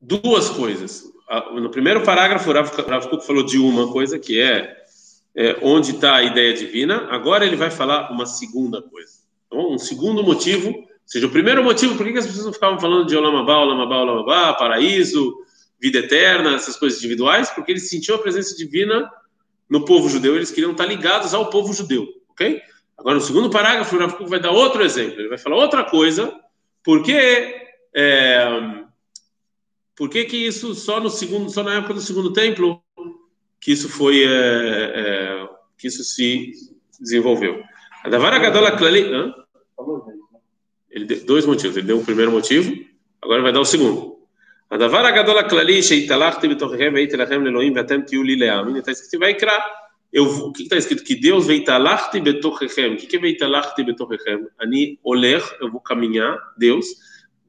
duas 0.00 0.50
coisas. 0.50 1.11
No 1.54 1.70
primeiro 1.70 2.02
parágrafo, 2.02 2.50
o 2.50 2.52
Rav 2.52 3.08
Kuk 3.08 3.26
falou 3.26 3.42
de 3.42 3.58
uma 3.58 3.90
coisa, 3.90 4.18
que 4.18 4.38
é, 4.38 4.76
é 5.34 5.56
onde 5.62 5.92
está 5.92 6.16
a 6.16 6.22
ideia 6.22 6.52
divina. 6.52 7.08
Agora 7.10 7.46
ele 7.46 7.56
vai 7.56 7.70
falar 7.70 8.10
uma 8.10 8.26
segunda 8.26 8.82
coisa. 8.82 9.12
Então, 9.46 9.72
um 9.72 9.78
segundo 9.78 10.22
motivo, 10.22 10.68
ou 10.68 10.88
seja, 11.06 11.26
o 11.26 11.30
primeiro 11.30 11.64
motivo, 11.64 11.96
por 11.96 12.06
que 12.06 12.18
as 12.18 12.26
pessoas 12.26 12.46
não 12.46 12.52
ficavam 12.52 12.78
falando 12.78 13.06
de 13.06 13.16
Olamabá, 13.16 13.56
Olamabá, 13.58 14.02
Olamabá, 14.02 14.52
paraíso, 14.54 15.34
vida 15.80 16.00
eterna, 16.00 16.54
essas 16.54 16.76
coisas 16.76 16.98
individuais? 16.98 17.50
Porque 17.50 17.72
eles 17.72 17.88
sentiam 17.88 18.16
a 18.16 18.22
presença 18.22 18.54
divina 18.54 19.10
no 19.70 19.86
povo 19.86 20.10
judeu, 20.10 20.36
eles 20.36 20.50
queriam 20.50 20.72
estar 20.72 20.84
ligados 20.84 21.32
ao 21.32 21.48
povo 21.48 21.72
judeu, 21.72 22.06
ok? 22.28 22.60
Agora, 22.98 23.14
no 23.14 23.22
segundo 23.22 23.48
parágrafo, 23.48 23.96
o 23.96 23.98
Rav 23.98 24.12
Kuk 24.16 24.28
vai 24.28 24.38
dar 24.38 24.50
outro 24.50 24.82
exemplo, 24.82 25.18
ele 25.18 25.30
vai 25.30 25.38
falar 25.38 25.56
outra 25.56 25.82
coisa, 25.82 26.30
porque 26.84 27.56
é, 27.94 28.81
por 29.96 30.08
que, 30.08 30.24
isso 30.24 30.74
só 30.74 31.00
no 31.00 31.10
segundo, 31.10 31.50
só 31.50 31.62
na 31.62 31.74
época 31.74 31.94
do 31.94 32.00
segundo 32.00 32.32
templo 32.32 32.82
que 33.60 33.72
isso 33.72 33.88
foi 33.88 34.24
é, 34.24 34.26
é, 34.26 35.48
que 35.78 35.86
isso 35.86 36.02
se 36.02 36.52
desenvolveu? 36.98 37.62
A 38.04 38.08
Davara 38.08 38.38
dois 41.26 41.46
motivos. 41.46 41.76
Ele 41.76 41.86
deu 41.86 41.98
o 41.98 42.04
primeiro 42.04 42.32
motivo, 42.32 42.74
agora 43.20 43.42
vai 43.42 43.52
dar 43.52 43.60
o 43.60 43.64
segundo. 43.64 44.16
A 44.70 44.76
Davara 44.76 45.10
Gadola 45.10 45.44
Klali 45.44 45.82
sheitalachti 45.82 46.48
betorchem 46.48 46.92
veitelachem 46.92 47.42
leloim 47.42 47.72
vetem 47.72 48.02
tiu 48.02 48.22
li 48.22 48.36
leam. 48.36 48.76
Está 48.76 48.90
escrito 48.90 49.20
vai 49.20 49.34
criar. 49.34 49.62
Eu, 50.10 50.24
o 50.24 50.52
que 50.52 50.64
está 50.64 50.76
escrito? 50.76 51.04
Que 51.04 51.14
Deus 51.14 51.46
veitalachti 51.46 52.20
betorchem. 52.20 52.94
O 52.94 52.96
que 52.96 53.16
é 53.16 53.20
veitalachti 53.20 53.84
betorchem? 53.84 54.46
Ani 54.58 54.98
oler, 55.04 55.42
eu 55.60 55.70
vou 55.70 55.80
caminhar, 55.80 56.38
Deus, 56.56 56.86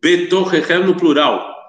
betorchem 0.01 0.85
no 0.85 0.95
plural 0.95 1.62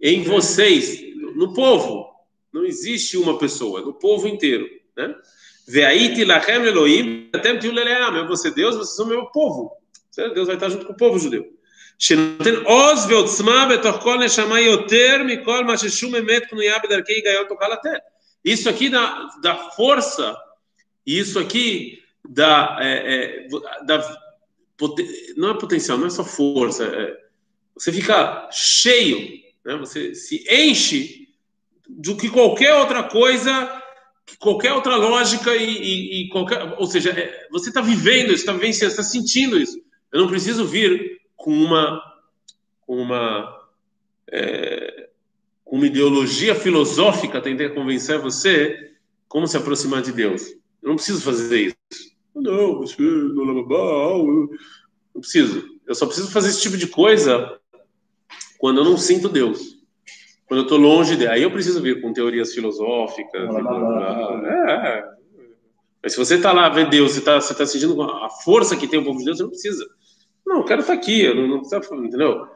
em 0.00 0.22
vocês, 0.22 1.00
no 1.34 1.52
povo. 1.54 2.12
Não 2.52 2.64
existe 2.64 3.16
uma 3.16 3.38
pessoa, 3.38 3.80
é 3.80 3.84
no 3.84 3.94
povo 3.94 4.28
inteiro, 4.28 4.68
né? 4.96 5.14
Ve'aiti 5.66 6.24
lachem 6.24 6.64
Elohim, 6.66 7.30
até 7.32 7.52
leleam, 7.52 8.16
é 8.16 8.26
você 8.26 8.50
Deus, 8.50 8.76
vocês 8.76 8.96
são 8.96 9.06
meu 9.06 9.26
povo. 9.26 9.72
Deus 10.16 10.46
vai 10.46 10.56
estar 10.56 10.68
junto 10.68 10.86
com 10.86 10.92
o 10.92 10.96
povo 10.96 11.18
judeu. 11.18 11.44
שנותן 11.98 12.54
עוז 12.64 13.06
ועוצמה 13.10 13.68
בתוך 13.72 14.02
כל 14.02 14.24
נשמה 14.24 14.60
יותר 14.60 15.22
מכל 15.26 15.64
מה 15.64 15.78
ששום 15.78 16.14
אמת 16.14 16.42
פנויה 16.50 16.78
בדרכי 16.84 17.12
היגיון 17.12 17.44
תוכל 17.48 17.68
לתת. 17.72 17.98
Isso 18.46 18.68
aqui 18.68 18.90
dá, 18.90 19.28
dá 19.40 19.54
força, 19.70 20.36
isso 21.06 21.38
aqui 21.38 22.02
dá, 22.28 22.76
é, 22.78 23.14
é, 23.14 23.48
dá 23.86 23.96
não 25.34 25.52
é 25.52 25.58
potencial, 25.58 25.96
não 25.96 26.08
é 26.08 26.10
só 26.10 26.22
força, 26.22 26.84
é, 26.84 27.16
você 27.74 27.90
fica 27.90 28.46
cheio 28.52 29.16
né? 29.69 29.77
Você 29.77 30.15
se 30.15 30.43
enche 30.49 31.29
do 31.87 32.17
que 32.17 32.27
qualquer 32.27 32.73
outra 32.73 33.03
coisa, 33.03 33.83
qualquer 34.39 34.73
outra 34.73 34.95
lógica 34.95 35.55
e, 35.55 35.63
e, 35.63 36.23
e 36.23 36.29
qualquer, 36.29 36.73
ou 36.77 36.87
seja, 36.87 37.11
é, 37.11 37.47
você 37.51 37.69
está 37.69 37.79
vivendo 37.79 38.33
isso, 38.33 38.41
está 38.41 38.53
vivenciando, 38.53 38.91
está 38.91 39.03
sentindo 39.03 39.59
isso. 39.59 39.79
Eu 40.11 40.21
não 40.21 40.27
preciso 40.27 40.65
vir 40.65 41.21
com 41.35 41.53
uma, 41.53 42.01
com 42.81 42.97
uma, 42.97 43.63
é, 44.31 45.09
com 45.63 45.75
uma 45.75 45.85
ideologia 45.85 46.55
filosófica 46.55 47.39
tentar 47.39 47.69
convencer 47.69 48.17
você 48.17 48.93
como 49.27 49.47
se 49.47 49.55
aproximar 49.55 50.01
de 50.01 50.11
Deus. 50.11 50.47
Eu 50.81 50.89
não 50.89 50.95
preciso 50.95 51.21
fazer 51.21 51.61
isso. 51.61 51.75
Não, 52.33 52.79
você 52.79 52.95
não 52.99 54.49
preciso. 55.19 55.63
Eu 55.85 55.93
só 55.93 56.07
preciso 56.07 56.31
fazer 56.31 56.49
esse 56.49 56.61
tipo 56.61 56.77
de 56.77 56.87
coisa 56.87 57.58
quando 58.58 58.80
eu 58.80 58.84
não 58.84 58.96
sinto 58.96 59.28
Deus. 59.28 59.74
Quando 60.46 60.60
eu 60.60 60.64
estou 60.64 60.78
longe 60.78 61.16
dele. 61.16 61.30
Aí 61.30 61.42
eu 61.42 61.50
preciso 61.50 61.80
vir 61.80 62.00
com 62.00 62.12
teorias 62.12 62.52
filosóficas. 62.52 63.46
Blá, 63.48 63.60
blá, 63.60 63.78
blá. 63.78 64.42
É, 64.46 64.98
é. 64.98 65.04
Mas 66.02 66.12
se 66.12 66.18
você 66.18 66.34
está 66.36 66.52
lá, 66.52 66.68
vê 66.68 66.84
Deus, 66.84 67.12
você 67.12 67.18
está 67.20 67.40
você 67.40 67.54
tá 67.54 67.64
sentindo 67.64 68.00
a 68.02 68.28
força 68.28 68.76
que 68.76 68.86
tem 68.86 68.98
o 68.98 69.04
povo 69.04 69.18
de 69.18 69.24
Deus, 69.24 69.38
você 69.38 69.42
não 69.42 69.50
precisa. 69.50 69.86
Não, 70.46 70.56
eu 70.58 70.64
quero 70.64 70.82
estar 70.82 70.92
tá 70.92 70.98
aqui, 70.98 71.22
eu 71.22 71.34
não, 71.34 71.48
não 71.48 71.60
precisa, 71.60 71.94
entendeu? 71.96 72.46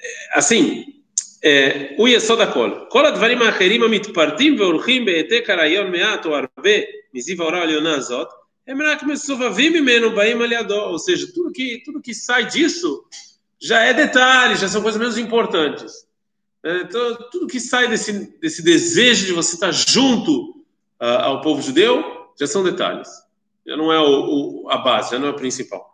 É, 0.00 0.38
assim, 0.38 0.84
הוא 1.96 2.08
יסוד 2.08 2.40
הכל. 2.40 2.70
כל 2.88 3.06
הדברים 3.06 3.42
האחרים 3.42 3.82
המתפרטים 3.82 4.60
והולכים 4.60 5.04
בהעתק 5.04 5.50
הרעיון 5.50 5.92
מעט 5.92 6.26
או 6.26 6.36
הרבה 6.36 6.70
מזיו 7.14 7.42
ההוראה 7.42 7.60
העליונה 7.60 7.94
הזאת, 7.94 8.28
הם 8.68 8.82
רק 8.82 9.02
מסובבים 9.02 9.72
ממנו, 9.72 10.10
באים 10.10 10.42
על 10.42 10.52
ידו. 10.52 10.80
Ou 10.80 10.98
seja, 10.98 11.26
tudo 11.34 11.50
que, 11.52 11.82
tudo 11.84 12.02
que 12.02 12.14
sai 12.14 12.44
disso 12.44 13.04
já 13.62 13.80
é 13.80 13.92
detalhe, 13.92 14.56
já 14.56 14.68
são 14.68 14.82
coisas 14.82 15.00
menos 15.00 15.18
importantes. 15.18 16.06
É, 16.64 16.78
então, 16.82 17.16
tudo 17.30 17.46
que 17.46 17.60
sai 17.60 17.88
desse, 17.88 18.38
desse 18.38 18.62
desejo 18.62 19.26
de 19.26 19.32
você 19.32 19.54
estar 19.54 19.72
junto 19.72 20.50
uh, 21.00 21.22
ao 21.22 21.40
povo 21.40 21.62
judeu 21.62 22.04
já 22.38 22.46
são 22.46 22.62
detalhes. 22.64 23.08
Já 23.66 23.76
não 23.76 23.92
é 23.92 23.98
o, 23.98 24.64
o, 24.64 24.70
a 24.70 24.78
base, 24.78 25.10
já 25.12 25.18
não 25.18 25.28
é 25.28 25.30
o 25.30 25.34
principal. 25.34 25.88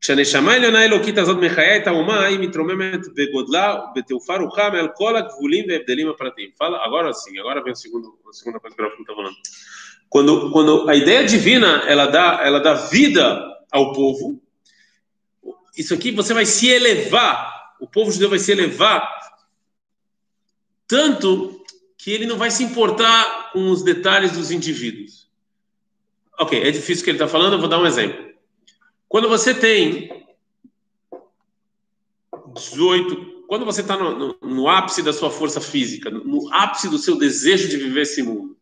כשהנשמה 0.00 0.52
העליונה 0.52 0.78
האלוקית 0.78 1.18
הזאת 1.18 1.36
מחיה 1.36 1.76
את 1.76 1.86
האומה, 1.86 2.24
היא 2.24 2.38
מתרוממת 2.38 3.00
בגודלה, 3.14 3.76
בתעופה 3.94 4.36
רוחה 4.36 4.70
מעל 4.70 4.88
כל 4.94 5.16
הגבולים 5.16 5.64
וההבדלים 5.68 6.08
הפרטיים. 6.10 6.50
Fala, 6.58 6.84
agora 6.84 7.12
sim, 7.12 7.38
agora 7.38 7.62
vem 7.62 7.72
a 7.72 7.76
segunda, 7.76 8.08
a 8.08 8.32
segunda 8.32 8.60
coisa 8.60 8.76
que 8.76 8.82
o 8.82 8.86
está 8.86 9.14
falando. 9.14 9.34
Quando, 10.08 10.50
quando 10.52 10.88
a 10.88 10.94
ideia 10.94 11.24
divina, 11.24 11.82
ela 11.86 12.06
dá, 12.06 12.40
ela 12.42 12.60
dá 12.60 12.74
vida 12.74 13.44
ao 13.72 13.92
povo, 13.92 14.40
isso 15.75 15.93
aqui 15.93 16.11
você 16.11 16.33
vai 16.33 16.45
se 16.45 16.67
elevar, 16.67 17.75
o 17.79 17.87
povo 17.87 18.11
judeu 18.11 18.29
vai 18.29 18.39
se 18.39 18.51
elevar 18.51 19.23
tanto 20.87 21.63
que 21.97 22.11
ele 22.11 22.25
não 22.25 22.37
vai 22.37 22.51
se 22.51 22.63
importar 22.63 23.51
com 23.51 23.71
os 23.71 23.81
detalhes 23.81 24.33
dos 24.33 24.51
indivíduos. 24.51 25.27
Ok, 26.39 26.61
é 26.61 26.69
difícil 26.69 27.01
o 27.01 27.05
que 27.05 27.09
ele 27.11 27.17
está 27.17 27.27
falando, 27.27 27.53
eu 27.53 27.59
vou 27.59 27.69
dar 27.69 27.79
um 27.79 27.85
exemplo. 27.85 28.31
Quando 29.07 29.29
você 29.29 29.53
tem 29.53 30.27
18, 32.53 33.45
quando 33.47 33.65
você 33.65 33.81
está 33.81 33.95
no, 33.95 34.17
no, 34.17 34.37
no, 34.41 34.67
ápice 34.67 35.01
da 35.01 35.13
sua 35.13 35.31
força 35.31 35.61
física, 35.61 36.09
no 36.09 36.51
ápice 36.53 36.89
do 36.89 36.97
seu 36.97 37.17
desejo 37.17 37.67
de 37.69 37.77
viver 37.77 38.01
esse 38.01 38.21
mundo, 38.21 38.57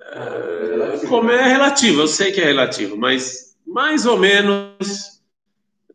é, 0.00 1.06
como 1.08 1.30
é 1.30 1.48
relativo, 1.48 2.00
eu 2.00 2.08
sei 2.08 2.30
que 2.30 2.40
é 2.40 2.44
relativo, 2.44 2.96
mas 2.96 3.56
mais 3.66 4.06
ou 4.06 4.18
menos 4.18 5.17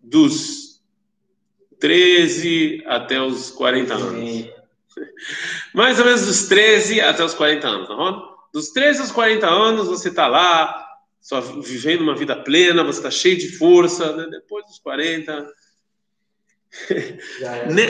dos 0.03 0.81
13 1.79 2.83
até 2.85 3.21
os 3.21 3.49
40 3.51 3.93
anos. 3.93 4.49
Mais 5.73 5.99
ou 5.99 6.05
menos 6.05 6.25
dos 6.25 6.47
13 6.47 7.01
até 7.01 7.23
os 7.23 7.33
40 7.33 7.67
anos, 7.67 7.87
tá 7.87 7.95
bom? 7.95 8.33
Dos 8.53 8.69
13 8.69 9.01
aos 9.01 9.11
40 9.11 9.47
anos, 9.47 9.87
você 9.87 10.09
está 10.09 10.27
lá, 10.27 10.85
só 11.19 11.41
vivendo 11.41 12.01
uma 12.01 12.15
vida 12.15 12.35
plena, 12.35 12.83
você 12.83 12.99
está 12.99 13.09
cheio 13.09 13.37
de 13.37 13.57
força, 13.57 14.15
né? 14.15 14.27
depois 14.29 14.65
dos 14.65 14.77
40. 14.77 15.51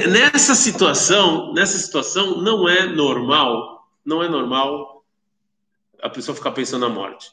nessa 0.10 0.56
situação, 0.56 1.54
nessa 1.54 1.78
situação, 1.78 2.42
não 2.42 2.70
é 2.70 2.86
normal, 2.86 3.86
não 4.06 4.24
é 4.24 4.30
normal 4.30 5.04
a 6.02 6.10
pessoa 6.10 6.36
ficar 6.36 6.52
pensando 6.52 6.88
na 6.88 6.94
morte. 6.94 7.32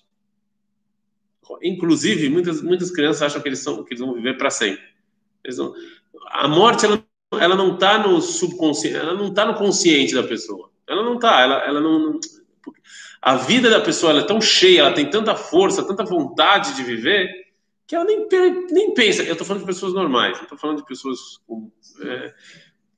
Inclusive, 1.62 2.28
muitas, 2.28 2.62
muitas 2.62 2.90
crianças 2.90 3.22
acham 3.22 3.40
que 3.40 3.48
eles, 3.48 3.58
são, 3.58 3.84
que 3.84 3.92
eles 3.92 4.00
vão 4.00 4.14
viver 4.14 4.36
para 4.36 4.50
sempre. 4.50 4.82
Vão... 5.56 5.72
A 6.30 6.48
morte, 6.48 6.84
ela, 6.86 7.02
ela 7.32 7.56
não 7.56 7.74
está 7.74 7.98
no 7.98 8.20
subconsciente, 8.20 8.96
ela 8.96 9.14
não 9.14 9.28
está 9.28 9.44
no 9.44 9.54
consciente 9.54 10.14
da 10.14 10.22
pessoa. 10.22 10.70
Ela 10.88 11.02
não 11.02 11.14
está, 11.14 11.40
ela, 11.40 11.54
ela 11.64 11.80
não, 11.80 12.18
A 13.22 13.36
vida 13.36 13.70
da 13.70 13.80
pessoa 13.80 14.18
é 14.18 14.22
tão 14.22 14.40
cheia, 14.40 14.80
ela 14.80 14.92
tem 14.92 15.08
tanta 15.08 15.34
força, 15.34 15.84
tanta 15.84 16.04
vontade 16.04 16.74
de 16.74 16.82
viver, 16.82 17.28
que 17.86 17.94
ela 17.94 18.04
nem, 18.04 18.26
nem 18.70 18.94
pensa. 18.94 19.22
Eu 19.22 19.32
estou 19.32 19.46
falando 19.46 19.62
de 19.62 19.66
pessoas 19.66 19.92
normais, 19.92 20.36
eu 20.38 20.44
estou 20.44 20.58
falando 20.58 20.78
de 20.78 20.86
pessoas 20.86 21.40
com. 21.46 21.70
É... 22.02 22.34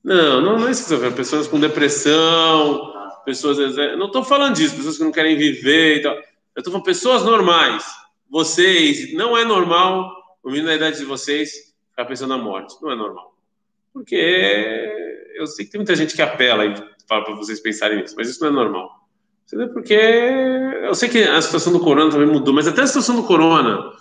Não, 0.03 0.41
não, 0.41 0.59
não 0.59 0.67
é 0.67 0.71
isso 0.71 0.99
que 0.99 1.11
pessoas 1.11 1.47
com 1.47 1.59
depressão, 1.59 2.93
pessoas. 3.23 3.57
Não 3.97 4.07
estou 4.07 4.23
falando 4.23 4.55
disso, 4.55 4.75
pessoas 4.75 4.97
que 4.97 5.03
não 5.03 5.11
querem 5.11 5.37
viver 5.37 5.97
e 5.97 6.01
tal. 6.01 6.13
Eu 6.15 6.59
estou 6.59 6.71
falando 6.71 6.85
pessoas 6.85 7.23
normais 7.23 8.02
vocês, 8.29 9.13
não 9.13 9.37
é 9.37 9.45
normal, 9.45 10.11
o 10.43 10.49
menino 10.49 10.67
da 10.67 10.75
idade 10.75 10.97
de 10.97 11.05
vocês, 11.05 11.73
ficar 11.89 12.05
pensando 12.05 12.29
na 12.29 12.37
morte. 12.37 12.75
Não 12.81 12.91
é 12.91 12.95
normal. 12.95 13.35
Porque 13.93 15.31
eu 15.35 15.45
sei 15.47 15.65
que 15.65 15.71
tem 15.71 15.79
muita 15.79 15.95
gente 15.95 16.15
que 16.15 16.21
apela 16.21 16.65
e 16.65 16.75
fala 17.07 17.23
para 17.23 17.35
vocês 17.35 17.59
pensarem 17.59 18.01
nisso, 18.01 18.15
mas 18.17 18.27
isso 18.27 18.41
não 18.41 18.49
é 18.49 18.51
normal. 18.51 19.03
Porque 19.73 19.93
eu 19.93 20.95
sei 20.95 21.09
que 21.09 21.23
a 21.23 21.41
situação 21.41 21.71
do 21.71 21.79
corona 21.79 22.09
também 22.09 22.27
mudou, 22.27 22.53
mas 22.53 22.67
até 22.67 22.81
a 22.81 22.87
situação 22.87 23.15
do 23.15 23.23
corona, 23.23 23.91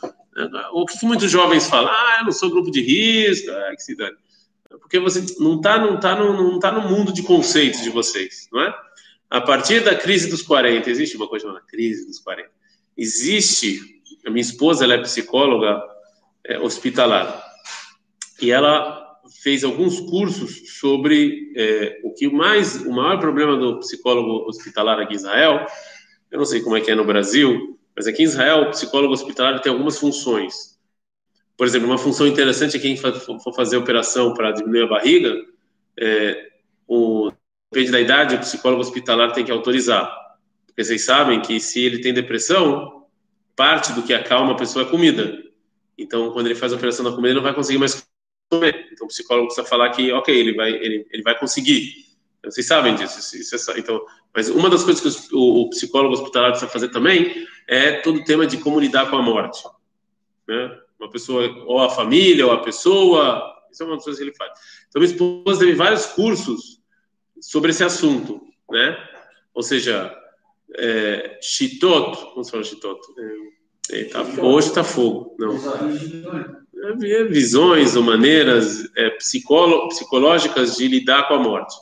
o 0.72 0.86
que 0.86 1.04
muitos 1.04 1.30
jovens 1.30 1.68
falam? 1.68 1.90
Ah, 1.92 2.16
eu 2.20 2.24
não 2.24 2.32
sou 2.32 2.50
grupo 2.50 2.70
de 2.70 2.80
risco, 2.80 3.50
ah, 3.50 3.74
que 3.74 3.82
se 3.82 3.94
dane. 3.94 4.16
Porque 4.80 4.98
você 4.98 5.24
não 5.38 5.56
está 5.56 5.78
não 5.78 6.00
tá 6.00 6.16
não 6.16 6.58
tá 6.58 6.72
no 6.72 6.88
mundo 6.88 7.12
de 7.12 7.22
conceitos 7.22 7.82
de 7.82 7.90
vocês, 7.90 8.48
não 8.50 8.62
é? 8.62 8.74
A 9.28 9.40
partir 9.40 9.80
da 9.80 9.94
crise 9.94 10.30
dos 10.30 10.42
40, 10.42 10.88
existe 10.88 11.16
uma 11.16 11.28
coisa 11.28 11.46
chamada 11.46 11.64
crise 11.66 12.06
dos 12.06 12.18
40. 12.18 12.48
Existe 12.96 13.91
a 14.26 14.30
minha 14.30 14.42
esposa 14.42 14.84
ela 14.84 14.94
é 14.94 14.98
psicóloga 14.98 15.82
é, 16.44 16.58
hospitalar 16.58 17.42
e 18.40 18.50
ela 18.50 19.00
fez 19.42 19.64
alguns 19.64 20.00
cursos 20.00 20.78
sobre 20.78 21.52
é, 21.56 22.00
o 22.04 22.12
que 22.12 22.28
mais, 22.28 22.82
o 22.84 22.92
maior 22.92 23.18
problema 23.18 23.56
do 23.56 23.78
psicólogo 23.78 24.48
hospitalar 24.48 24.98
aqui 25.00 25.14
em 25.14 25.16
Israel. 25.16 25.66
Eu 26.30 26.38
não 26.38 26.44
sei 26.44 26.60
como 26.60 26.76
é 26.76 26.80
que 26.80 26.90
é 26.90 26.94
no 26.94 27.04
Brasil, 27.04 27.78
mas 27.94 28.06
aqui 28.06 28.22
em 28.22 28.26
Israel 28.26 28.62
o 28.62 28.70
psicólogo 28.70 29.12
hospitalar 29.12 29.60
tem 29.60 29.72
algumas 29.72 29.98
funções. 29.98 30.78
Por 31.56 31.66
exemplo, 31.66 31.88
uma 31.88 31.98
função 31.98 32.26
interessante 32.26 32.76
é 32.76 32.80
quem 32.80 32.96
for 32.96 33.54
fazer 33.54 33.76
operação 33.76 34.34
para 34.34 34.52
diminuir 34.52 34.84
a 34.84 34.88
barriga, 34.88 35.36
é, 35.98 36.48
o, 36.86 37.30
depende 37.70 37.92
da 37.92 38.00
idade, 38.00 38.34
o 38.34 38.40
psicólogo 38.40 38.80
hospitalar 38.80 39.32
tem 39.32 39.44
que 39.44 39.52
autorizar. 39.52 40.12
Porque 40.66 40.82
vocês 40.82 41.04
sabem 41.04 41.40
que 41.40 41.60
se 41.60 41.80
ele 41.80 42.00
tem 42.00 42.14
depressão, 42.14 43.01
parte 43.56 43.92
do 43.92 44.02
que 44.02 44.14
acalma 44.14 44.52
a 44.52 44.56
pessoa 44.56 44.84
é 44.84 44.88
comida. 44.88 45.42
Então, 45.96 46.32
quando 46.32 46.46
ele 46.46 46.54
faz 46.54 46.72
a 46.72 46.76
operação 46.76 47.04
da 47.04 47.10
comida, 47.10 47.28
ele 47.28 47.36
não 47.36 47.42
vai 47.42 47.54
conseguir 47.54 47.78
mais 47.78 48.06
comer. 48.50 48.88
Então, 48.92 49.06
o 49.06 49.08
psicólogo 49.08 49.46
precisa 49.46 49.66
falar 49.66 49.90
que, 49.90 50.12
ok, 50.12 50.34
ele 50.34 50.54
vai, 50.54 50.70
ele, 50.70 51.06
ele 51.10 51.22
vai 51.22 51.38
conseguir. 51.38 51.94
Vocês 52.44 52.66
sabem 52.66 52.94
disso. 52.94 53.36
Isso 53.36 53.70
é, 53.70 53.78
então, 53.78 54.04
mas 54.34 54.48
uma 54.48 54.68
das 54.68 54.82
coisas 54.82 55.28
que 55.28 55.34
o, 55.34 55.62
o, 55.62 55.70
psicólogo 55.70 56.14
hospitalar 56.14 56.50
precisa 56.50 56.70
fazer 56.70 56.88
também 56.88 57.46
é 57.68 57.92
todo 58.00 58.18
o 58.18 58.24
tema 58.24 58.46
de 58.46 58.58
como 58.58 58.80
lidar 58.80 59.08
com 59.08 59.16
a 59.16 59.22
morte. 59.22 59.62
Né? 60.48 60.78
Uma 60.98 61.10
pessoa, 61.10 61.46
ou 61.66 61.80
a 61.80 61.90
família, 61.90 62.46
ou 62.46 62.52
a 62.52 62.62
pessoa. 62.62 63.48
Isso 63.70 63.82
é 63.82 63.86
uma 63.86 63.94
das 63.94 64.04
coisas 64.04 64.20
que 64.20 64.28
ele 64.28 64.36
faz. 64.36 64.52
Então, 64.88 65.00
minha 65.00 65.12
esposa 65.12 65.60
teve 65.60 65.74
vários 65.74 66.06
cursos 66.06 66.80
sobre 67.40 67.70
esse 67.70 67.82
assunto, 67.82 68.40
né? 68.70 68.96
Ou 69.54 69.62
seja, 69.62 70.14
é, 70.76 71.38
Shitot, 71.42 72.16
como 72.32 72.44
se 72.44 72.50
fala 72.50 72.64
Shitot? 72.64 73.00
É, 73.90 74.04
tá, 74.04 74.22
hoje 74.40 74.68
está 74.68 74.84
fogo, 74.84 75.36
não. 75.38 75.56
É, 77.04 77.24
visões 77.24 77.94
ou 77.94 78.02
maneiras 78.02 78.88
é, 78.96 79.10
psicológicas 79.10 80.76
de 80.76 80.88
lidar 80.88 81.28
com 81.28 81.34
a 81.34 81.38
morte. 81.38 81.74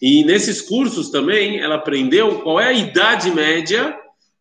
E 0.00 0.24
nesses 0.24 0.60
cursos 0.60 1.10
também 1.10 1.60
ela 1.60 1.76
aprendeu 1.76 2.40
qual 2.40 2.60
é 2.60 2.66
a 2.66 2.72
idade 2.72 3.30
média 3.30 3.96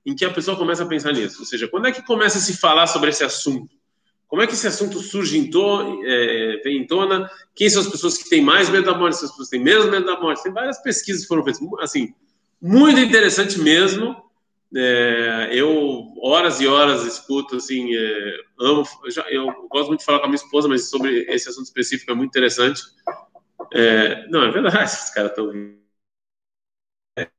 em 0.05 0.15
que 0.15 0.25
a 0.25 0.31
pessoa 0.31 0.57
começa 0.57 0.83
a 0.83 0.87
pensar 0.87 1.13
nisso. 1.13 1.39
Ou 1.39 1.45
seja, 1.45 1.67
quando 1.67 1.87
é 1.87 1.91
que 1.91 2.03
começa 2.05 2.39
a 2.39 2.41
se 2.41 2.57
falar 2.57 2.87
sobre 2.87 3.11
esse 3.11 3.23
assunto? 3.23 3.69
Como 4.27 4.41
é 4.41 4.47
que 4.47 4.53
esse 4.53 4.65
assunto 4.65 4.99
surge 4.99 5.37
em 5.37 5.49
tona, 5.49 5.99
é, 6.03 6.61
vem 6.63 6.77
em 6.77 6.87
tona? 6.87 7.29
Quem 7.53 7.69
são 7.69 7.81
as 7.81 7.87
pessoas 7.87 8.17
que 8.17 8.29
têm 8.29 8.41
mais 8.41 8.69
medo 8.69 8.85
da 8.85 8.97
morte? 8.97 9.15
As 9.15 9.29
pessoas 9.29 9.49
têm 9.49 9.61
menos 9.61 9.89
medo 9.89 10.05
da 10.05 10.19
morte? 10.19 10.41
Tem 10.41 10.51
várias 10.51 10.81
pesquisas 10.81 11.23
que 11.23 11.27
foram 11.27 11.43
feitas. 11.43 11.61
Assim, 11.79 12.13
muito 12.61 12.99
interessante 12.99 13.59
mesmo. 13.59 14.15
É, 14.73 15.49
eu 15.51 16.13
horas 16.21 16.61
e 16.61 16.67
horas 16.67 17.05
escuto, 17.05 17.57
assim, 17.57 17.93
é, 17.93 18.37
amo. 18.59 18.83
Eu, 19.03 19.11
já, 19.11 19.21
eu, 19.29 19.67
gosto 19.67 19.87
muito 19.87 19.99
de 19.99 20.05
falar 20.05 20.19
com 20.19 20.25
a 20.25 20.29
minha 20.29 20.35
esposa, 20.35 20.67
mas 20.67 20.89
sobre 20.89 21.25
esse 21.29 21.49
assunto 21.49 21.65
específico 21.65 22.11
é 22.11 22.15
muito 22.15 22.29
interessante. 22.29 22.81
É, 23.73 24.27
não, 24.29 24.43
é 24.43 24.51
verdade, 24.51 24.83
esses 24.83 25.09
caras 25.09 25.31
estão. 25.31 25.51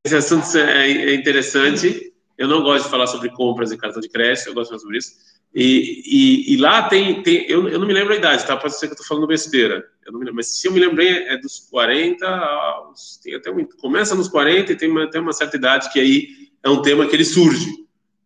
Esse 0.04 0.16
assunto 0.16 0.58
é, 0.58 0.90
é, 0.90 1.14
interessante. 1.14 2.12
Eu 2.36 2.48
não 2.48 2.62
gosto 2.62 2.84
de 2.84 2.90
falar 2.90 3.06
sobre 3.06 3.30
compras 3.30 3.72
e 3.72 3.78
cartão 3.78 4.00
de 4.00 4.08
crédito, 4.08 4.48
eu 4.48 4.54
gosto 4.54 4.64
de 4.64 4.70
falar 4.70 4.80
sobre 4.80 4.98
isso. 4.98 5.12
E, 5.54 6.02
e, 6.06 6.54
e 6.54 6.56
lá 6.56 6.88
tem, 6.88 7.22
tem 7.22 7.44
eu, 7.48 7.68
eu, 7.68 7.78
não 7.78 7.86
me 7.86 7.92
lembro 7.92 8.14
a 8.14 8.16
idade, 8.16 8.46
tá? 8.46 8.56
Pode 8.56 8.78
ser 8.78 8.86
que 8.86 8.92
eu 8.92 8.94
estou 8.94 9.06
falando 9.06 9.26
besteira. 9.26 9.86
Eu 10.04 10.12
não 10.12 10.18
me 10.18 10.24
lembro, 10.24 10.36
mas 10.36 10.58
se 10.58 10.66
eu 10.66 10.72
me 10.72 10.80
lembrei, 10.80 11.08
é 11.28 11.36
dos 11.36 11.58
40 11.70 12.26
aos, 12.26 13.18
tem 13.22 13.34
até 13.34 13.50
um, 13.50 13.64
começa 13.64 14.14
nos 14.14 14.28
40 14.28 14.72
e 14.72 14.76
tem 14.76 15.02
até 15.02 15.20
uma 15.20 15.32
certa 15.32 15.56
idade 15.56 15.92
que 15.92 16.00
aí 16.00 16.28
é 16.62 16.70
um 16.70 16.80
tema 16.80 17.06
que 17.06 17.14
ele 17.14 17.24
surge. 17.24 17.68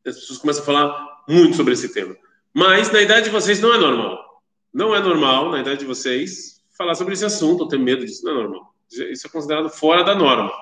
As 0.06 0.14
pessoas 0.14 0.38
começam 0.38 0.62
a 0.62 0.66
falar 0.66 1.23
muito 1.28 1.56
sobre 1.56 1.73
esse 1.73 1.92
tema. 1.92 2.16
Mas 2.54 2.92
na 2.92 3.02
idade 3.02 3.25
de 3.25 3.30
vocês 3.30 3.61
não 3.61 3.75
é 3.75 3.78
normal. 3.78 4.42
Não 4.73 4.95
é 4.95 5.00
normal, 5.00 5.50
na 5.50 5.61
idade 5.61 5.80
de 5.80 5.87
vocês, 5.87 6.62
falar 6.78 6.95
sobre 6.95 7.14
esse 7.14 7.25
assunto 7.25 7.62
ou 7.62 7.68
ter 7.68 7.78
medo 7.78 8.06
disso. 8.06 8.25
Não 8.25 8.33
é 8.33 8.35
normal. 8.35 8.75
Isso 8.88 9.26
é 9.26 9.30
considerado 9.30 9.68
fora 9.68 10.04
da 10.04 10.14
norma. 10.14 10.52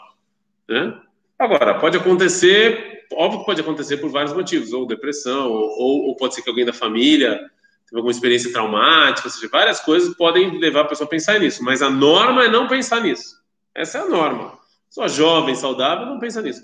Né? 0.69 0.99
Agora, 1.39 1.79
pode 1.79 1.97
acontecer 1.99 2.94
óbvio 3.13 3.41
que 3.41 3.47
pode 3.47 3.61
acontecer 3.61 3.99
por 3.99 4.11
vários 4.11 4.33
motivos, 4.33 4.73
ou 4.73 4.87
depressão, 4.87 5.51
ou, 5.51 6.07
ou, 6.07 6.17
pode 6.17 6.35
ser 6.35 6.43
que 6.43 6.49
alguém 6.49 6.65
da 6.65 6.73
família 6.73 7.39
teve 7.87 7.97
alguma 7.97 8.11
experiência 8.11 8.53
traumática, 8.53 9.29
ou 9.29 9.33
seja, 9.33 9.49
várias 9.51 9.81
coisas 9.81 10.15
podem 10.15 10.59
levar 10.59 10.83
a 10.83 10.85
pessoa 10.85 11.07
a 11.07 11.11
pensar 11.11 11.39
nisso, 11.39 11.63
mas 11.63 11.83
a 11.83 11.91
norma 11.91 12.45
é 12.45 12.49
não 12.49 12.67
pensar 12.67 13.01
nisso. 13.01 13.37
Essa 13.75 13.99
é 13.99 14.01
a 14.03 14.09
norma. 14.09 14.59
Só 14.89 15.09
jovem, 15.09 15.55
saudável, 15.55 16.07
não 16.07 16.19
pensa 16.19 16.41
nisso. 16.41 16.63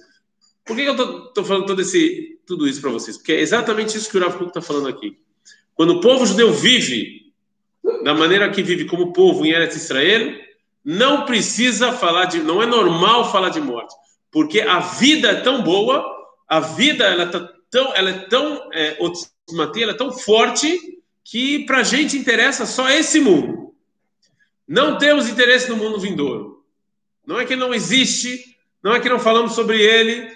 Por 0.64 0.76
que, 0.76 0.82
eu 0.82 0.94
estou 0.94 1.44
falando 1.44 1.66
todo 1.66 1.80
esse, 1.80 2.38
tudo 2.46 2.68
isso 2.68 2.80
para 2.80 2.90
vocês? 2.90 3.16
Porque 3.16 3.32
é 3.32 3.40
exatamente 3.40 3.96
isso 3.96 4.08
que 4.08 4.16
o 4.16 4.20
Rav 4.20 4.38
Kuk 4.38 4.48
está 4.50 4.62
falando 4.62 4.88
aqui. 4.88 5.18
Quando 5.74 5.94
o 5.94 6.00
povo 6.00 6.24
judeu 6.26 6.52
vive 6.52 7.32
da 8.04 8.14
maneira 8.14 8.50
que 8.50 8.62
vive 8.62 8.84
como 8.84 9.12
povo 9.12 9.44
em 9.44 9.50
Eretz 9.50 9.76
Israel, 9.76 10.38
não 10.84 11.24
precisa 11.24 11.92
falar 11.92 12.26
de, 12.26 12.38
não 12.38 12.62
é 12.62 12.66
normal 12.66 13.30
falar 13.32 13.48
de 13.48 13.60
morte, 13.60 13.94
porque 14.30 14.60
a 14.60 14.78
vida 14.78 15.28
é 15.28 15.40
tão 15.40 15.62
boa 15.62 16.19
a 16.50 16.58
vida 16.58 17.04
ela 17.04 17.26
tá 17.26 17.48
tão, 17.70 17.94
ela 17.94 18.10
é 18.10 18.18
tão 18.26 18.68
é, 18.72 18.98
ela 18.98 19.92
é 19.92 19.96
tão 19.96 20.12
forte 20.12 20.98
que 21.22 21.64
para 21.64 21.78
a 21.78 21.82
gente 21.84 22.18
interessa 22.18 22.66
só 22.66 22.90
esse 22.90 23.20
mundo. 23.20 23.72
Não 24.66 24.98
temos 24.98 25.28
interesse 25.28 25.70
no 25.70 25.76
mundo 25.76 26.00
vindouro. 26.00 26.64
Não 27.24 27.38
é 27.38 27.44
que 27.44 27.54
não 27.54 27.72
existe, 27.72 28.56
não 28.82 28.92
é 28.92 28.98
que 28.98 29.08
não 29.08 29.20
falamos 29.20 29.52
sobre 29.52 29.80
ele. 29.80 30.28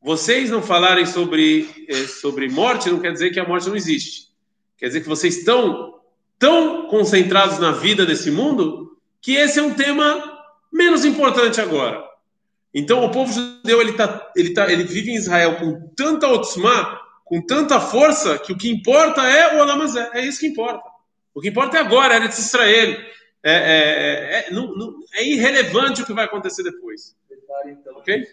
Vocês 0.00 0.50
não 0.50 0.62
falarem 0.62 1.04
sobre 1.04 1.68
é, 1.88 2.06
sobre 2.06 2.48
morte 2.48 2.88
não 2.88 3.00
quer 3.00 3.12
dizer 3.12 3.32
que 3.32 3.40
a 3.40 3.48
morte 3.48 3.68
não 3.68 3.74
existe. 3.74 4.28
Quer 4.78 4.86
dizer 4.86 5.00
que 5.00 5.08
vocês 5.08 5.38
estão 5.38 5.98
tão 6.38 6.86
concentrados 6.86 7.58
na 7.58 7.72
vida 7.72 8.06
desse 8.06 8.30
mundo 8.30 8.96
que 9.20 9.34
esse 9.34 9.58
é 9.58 9.62
um 9.62 9.74
tema 9.74 10.22
menos 10.72 11.04
importante 11.04 11.60
agora. 11.60 12.04
Então, 12.78 13.02
o 13.02 13.10
povo 13.10 13.32
judeu 13.32 13.80
ele, 13.80 13.94
tá, 13.94 14.30
ele, 14.36 14.52
tá, 14.52 14.70
ele 14.70 14.84
vive 14.84 15.10
em 15.10 15.16
Israel 15.16 15.56
com 15.56 15.88
tanta 15.96 16.28
otzma, 16.28 17.00
com 17.24 17.40
tanta 17.40 17.80
força, 17.80 18.38
que 18.38 18.52
o 18.52 18.56
que 18.56 18.70
importa 18.70 19.22
é 19.22 19.56
o 19.56 19.62
Olamazé. 19.62 20.10
É 20.12 20.20
isso 20.20 20.40
que 20.40 20.46
importa. 20.46 20.86
O 21.34 21.40
que 21.40 21.48
importa 21.48 21.78
é 21.78 21.80
agora, 21.80 22.16
é 22.16 22.20
de 22.20 22.34
Israel. 22.34 23.00
É, 23.42 23.52
é, 23.52 24.48
é, 24.48 24.50
não, 24.50 24.74
não, 24.74 24.94
é, 25.14 25.24
irrelevante 25.24 26.02
o 26.02 26.04
que 26.04 26.12
vai 26.12 26.26
acontecer 26.26 26.62
depois. 26.64 27.16
Detalhe, 27.30 27.78
então, 27.80 27.96
ok? 27.96 28.26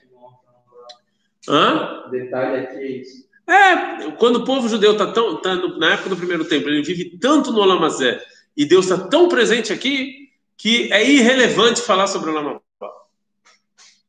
Hã? 1.47 2.09
Detalhe 2.11 2.65
aqui 2.65 3.01
é. 3.47 3.53
É, 3.53 4.11
quando 4.17 4.37
o 4.37 4.43
povo 4.43 4.67
judeu 4.67 4.91
está 4.91 5.07
tão, 5.07 5.41
tá 5.41 5.55
na 5.55 5.93
época 5.93 6.09
do 6.09 6.17
primeiro 6.17 6.43
templo, 6.43 6.69
ele 6.69 6.83
vive 6.83 7.17
tanto 7.17 7.49
no 7.53 7.59
Olamazé, 7.59 8.21
e 8.57 8.65
Deus 8.65 8.89
está 8.89 9.07
tão 9.07 9.29
presente 9.29 9.71
aqui, 9.71 10.27
que 10.57 10.91
é 10.91 11.09
irrelevante 11.09 11.81
falar 11.81 12.07
sobre 12.07 12.29
o 12.29 12.33
Olamazé. 12.33 12.62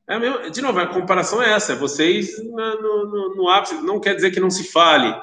É 0.06 0.18
mesmo, 0.18 0.50
de 0.50 0.60
novo, 0.60 0.78
a 0.78 0.86
comparação 0.86 1.42
é 1.42 1.52
essa. 1.52 1.72
É 1.72 1.76
vocês 1.76 2.36
no, 2.44 3.06
no, 3.06 3.34
no, 3.36 3.48
ápice, 3.48 3.74
não 3.76 3.98
quer 3.98 4.14
dizer 4.14 4.30
que 4.30 4.40
não 4.40 4.50
se 4.50 4.64
fale. 4.64 5.14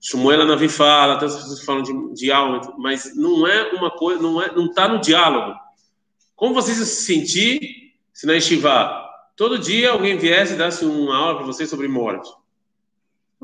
Shmuel 0.00 0.46
Navi 0.46 0.68
fala, 0.68 1.18
tantas 1.18 1.36
pessoas 1.36 1.64
falam 1.64 1.82
de, 1.82 2.14
de 2.14 2.30
alma, 2.30 2.60
mas 2.78 3.16
não 3.16 3.46
é 3.46 3.72
uma 3.72 3.90
coisa, 3.90 4.22
não 4.22 4.40
é, 4.40 4.54
não 4.54 4.66
está 4.66 4.86
no 4.86 5.00
diálogo. 5.00 5.58
Como 6.36 6.54
vocês 6.54 6.76
se 6.76 6.86
sentir 6.86 7.94
se 8.12 8.26
na 8.26 8.34
Yeshiva 8.34 9.04
todo 9.34 9.58
dia 9.58 9.90
alguém 9.90 10.16
viesse 10.16 10.54
e 10.54 10.56
desse 10.56 10.84
uma 10.84 11.16
aula 11.16 11.36
para 11.36 11.46
vocês 11.46 11.68
sobre 11.68 11.88
morte? 11.88 12.30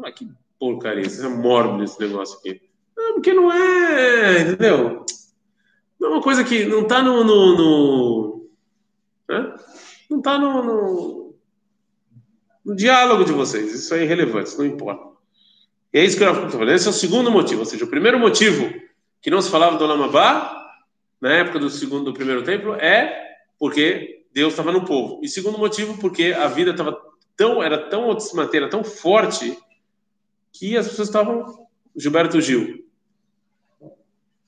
Ah, 0.05 0.13
que 0.13 0.29
porcaria, 0.59 1.05
isso 1.05 1.25
é 1.25 1.29
mórbido 1.29 1.85
esse 1.85 1.99
negócio 1.99 2.39
aqui. 2.39 2.61
Não, 2.97 3.15
porque 3.15 3.33
não 3.33 3.53
é, 3.53 4.41
entendeu? 4.43 5.05
Não 5.99 6.09
é 6.09 6.13
uma 6.13 6.23
coisa 6.23 6.45
que 6.45 6.65
não 6.67 6.83
está 6.83 7.03
no, 7.03 7.25
no, 7.25 7.57
no 7.57 8.49
né? 9.29 9.55
Não 10.11 10.19
está 10.19 10.39
no, 10.39 10.63
no, 10.63 11.35
no, 12.65 12.77
diálogo 12.77 13.25
de 13.25 13.33
vocês. 13.33 13.73
Isso 13.73 13.95
é 13.95 14.03
irrelevante, 14.03 14.49
isso 14.49 14.59
não 14.59 14.67
importa. 14.67 15.15
E 15.93 15.99
é 15.99 16.05
isso 16.05 16.17
que 16.17 16.25
eu 16.25 16.33
estou 16.33 16.51
falando. 16.51 16.73
Esse 16.73 16.87
é 16.87 16.91
o 16.91 16.95
segundo 16.95 17.31
motivo. 17.31 17.61
Ou 17.61 17.67
seja, 17.67 17.85
o 17.85 17.89
primeiro 17.89 18.19
motivo 18.19 18.73
que 19.23 19.31
não 19.31 19.41
se 19.41 19.51
falava 19.51 19.79
do 19.79 19.87
Lamabá, 19.87 20.55
na 21.21 21.33
época 21.33 21.59
do 21.59 21.71
segundo, 21.71 22.05
do 22.05 22.13
primeiro 22.13 22.43
templo, 22.43 22.75
é 22.75 23.37
porque 23.59 24.25
Deus 24.33 24.53
estava 24.53 24.71
no 24.71 24.85
povo. 24.85 25.21
E 25.23 25.29
segundo 25.29 25.57
motivo, 25.57 25.97
porque 25.99 26.35
a 26.37 26.47
vida 26.47 26.73
estava 26.73 27.01
tão, 27.37 27.63
era 27.63 27.89
tão 27.89 28.09
otismateira, 28.09 28.69
tão 28.69 28.85
forte, 28.85 29.57
que 30.53 30.77
as 30.77 30.89
pessoas 30.89 31.09
estavam. 31.09 31.65
Gilberto 31.97 32.41
Gil. 32.41 32.85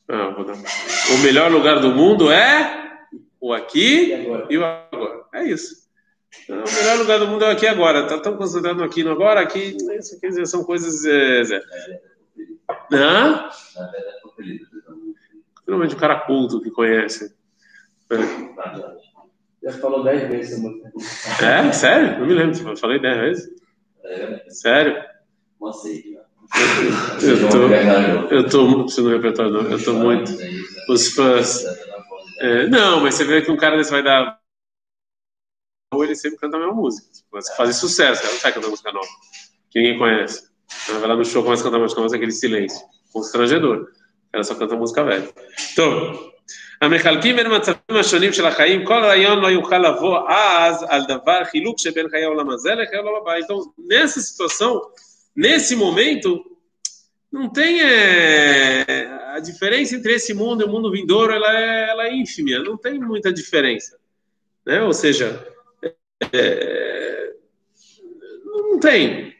Ah, 0.09 0.35
o 1.15 1.19
melhor 1.19 1.51
lugar 1.51 1.81
do 1.81 1.91
mundo 1.91 2.31
é 2.31 3.07
o 3.41 3.53
aqui 3.53 4.13
e, 4.13 4.55
e 4.55 4.59
o 4.59 4.65
agora. 4.97 5.25
É 5.35 5.45
isso. 5.45 5.87
Então, 6.45 6.63
o 6.63 6.75
melhor 6.75 6.99
lugar 6.99 7.19
do 7.19 7.29
mundo 7.29 7.45
é 7.45 7.53
aqui 7.53 7.67
agora. 7.67 8.01
Está 8.05 8.19
tão 8.19 8.37
concentrado 8.37 8.79
no 8.79 8.85
aqui 8.85 9.03
no 9.03 9.13
agora, 9.13 9.41
aqui, 9.41 9.77
isso 9.99 10.21
quer 10.21 10.29
dizer, 10.29 10.47
são 10.47 10.65
coisas. 10.65 11.05
É, 11.05 11.45
Zé. 11.45 11.63
Hã? 12.93 13.49
Finalmente 15.65 15.95
o 15.95 15.99
cara 15.99 16.21
culto 16.21 16.61
que 16.61 16.71
conhece. 16.71 17.35
Já 19.63 19.73
falou 19.73 20.05
dez 20.05 20.29
vezes 20.29 20.53
essa 20.53 20.63
música. 20.63 20.93
É? 21.45 21.73
Sério? 21.73 22.21
Não 22.21 22.27
me 22.27 22.35
lembro. 22.35 22.69
Eu 22.69 22.77
falei 22.77 23.01
dez 23.01 23.19
vezes? 23.19 23.51
Sério? 24.49 25.03
Eu 27.23 27.49
tô, 27.51 28.35
eu 28.35 28.49
tô, 28.49 28.69
não 28.69 28.87
no 28.87 29.11
repertório 29.11 29.51
não, 29.51 29.63
eu 29.71 29.83
tô 29.83 29.93
muito, 29.95 30.31
os 30.89 31.09
fãs, 31.09 31.65
É, 32.39 32.69
não, 32.69 33.01
mas 33.01 33.15
você 33.15 33.25
vê 33.25 33.43
que 33.43 33.51
um 33.51 33.57
cara 33.57 33.77
desse 33.77 33.91
vai 33.91 34.03
dar 34.03 34.39
Ou 35.96 36.04
ele 36.04 36.16
sempre 36.16 36.40
canta 36.40 36.58
a 36.58 36.60
mesma 36.60 36.74
música. 36.74 37.08
Tipo, 37.12 37.56
fazer 37.56 37.74
sucesso, 37.74 38.22
ela 38.24 38.32
não 38.32 38.40
sai 38.40 38.54
cantando 38.54 38.72
música 38.72 38.92
nova. 38.92 39.08
Que 39.70 39.80
ninguém 39.80 39.98
conhece. 39.98 40.50
Ela 40.88 41.00
vai 41.00 41.10
lá 41.10 41.16
no 41.16 41.26
show, 41.26 41.44
começa 41.44 41.62
a 41.62 41.66
cantar 41.66 41.80
música 41.80 42.02
nova, 42.02 42.16
aquele 42.16 42.32
silêncio. 42.32 42.82
Constrangedor. 43.12 43.88
Ela 44.34 44.44
só 44.44 44.56
canta 44.56 44.76
música 44.76 45.04
velha. 45.04 45.30
Então. 45.74 46.32
המחלקים 46.82 47.36
בין 47.36 47.48
מצבים 47.56 47.76
השונים 47.90 48.34
של 48.34 48.46
החיים, 48.46 48.86
כל 48.86 49.04
רעיון 49.04 49.40
לא 49.40 49.48
יוכל 49.48 49.78
לבוא 49.78 50.30
אז 50.30 50.86
על 50.90 51.02
דבר 51.08 51.44
חילוק 51.44 51.80
שבין 51.80 52.10
חיי 52.10 52.24
העולם 52.24 52.50
הזה 52.50 52.76
לחיי 52.76 52.98
העולם 52.98 53.16
הבא. 53.22 53.38
Então, 53.38 53.58
nessa 53.78 54.20
situação, 54.20 54.82
nesse 55.36 55.76
momento, 55.76 56.44
não 57.32 57.50
tem 57.50 57.82
é, 57.82 59.08
a 59.36 59.40
diferença 59.40 59.96
entre 59.96 60.14
esse 60.14 60.34
mundo 60.34 60.62
e 60.62 60.66
o 60.66 60.70
mundo 60.70 60.92
vindouro, 60.92 61.32
ela 61.32 61.60
é, 61.60 61.90
ela 61.90 62.08
é 62.08 62.14
ínfima, 62.16 62.60
não 62.60 62.78
tem 62.78 63.00
muita 63.00 63.32
diferença, 63.32 63.98
né? 64.66 64.82
Ou 64.82 64.94
seja, 64.94 65.28
é, 66.33 67.33
não 68.45 68.79
tem. 68.81 69.35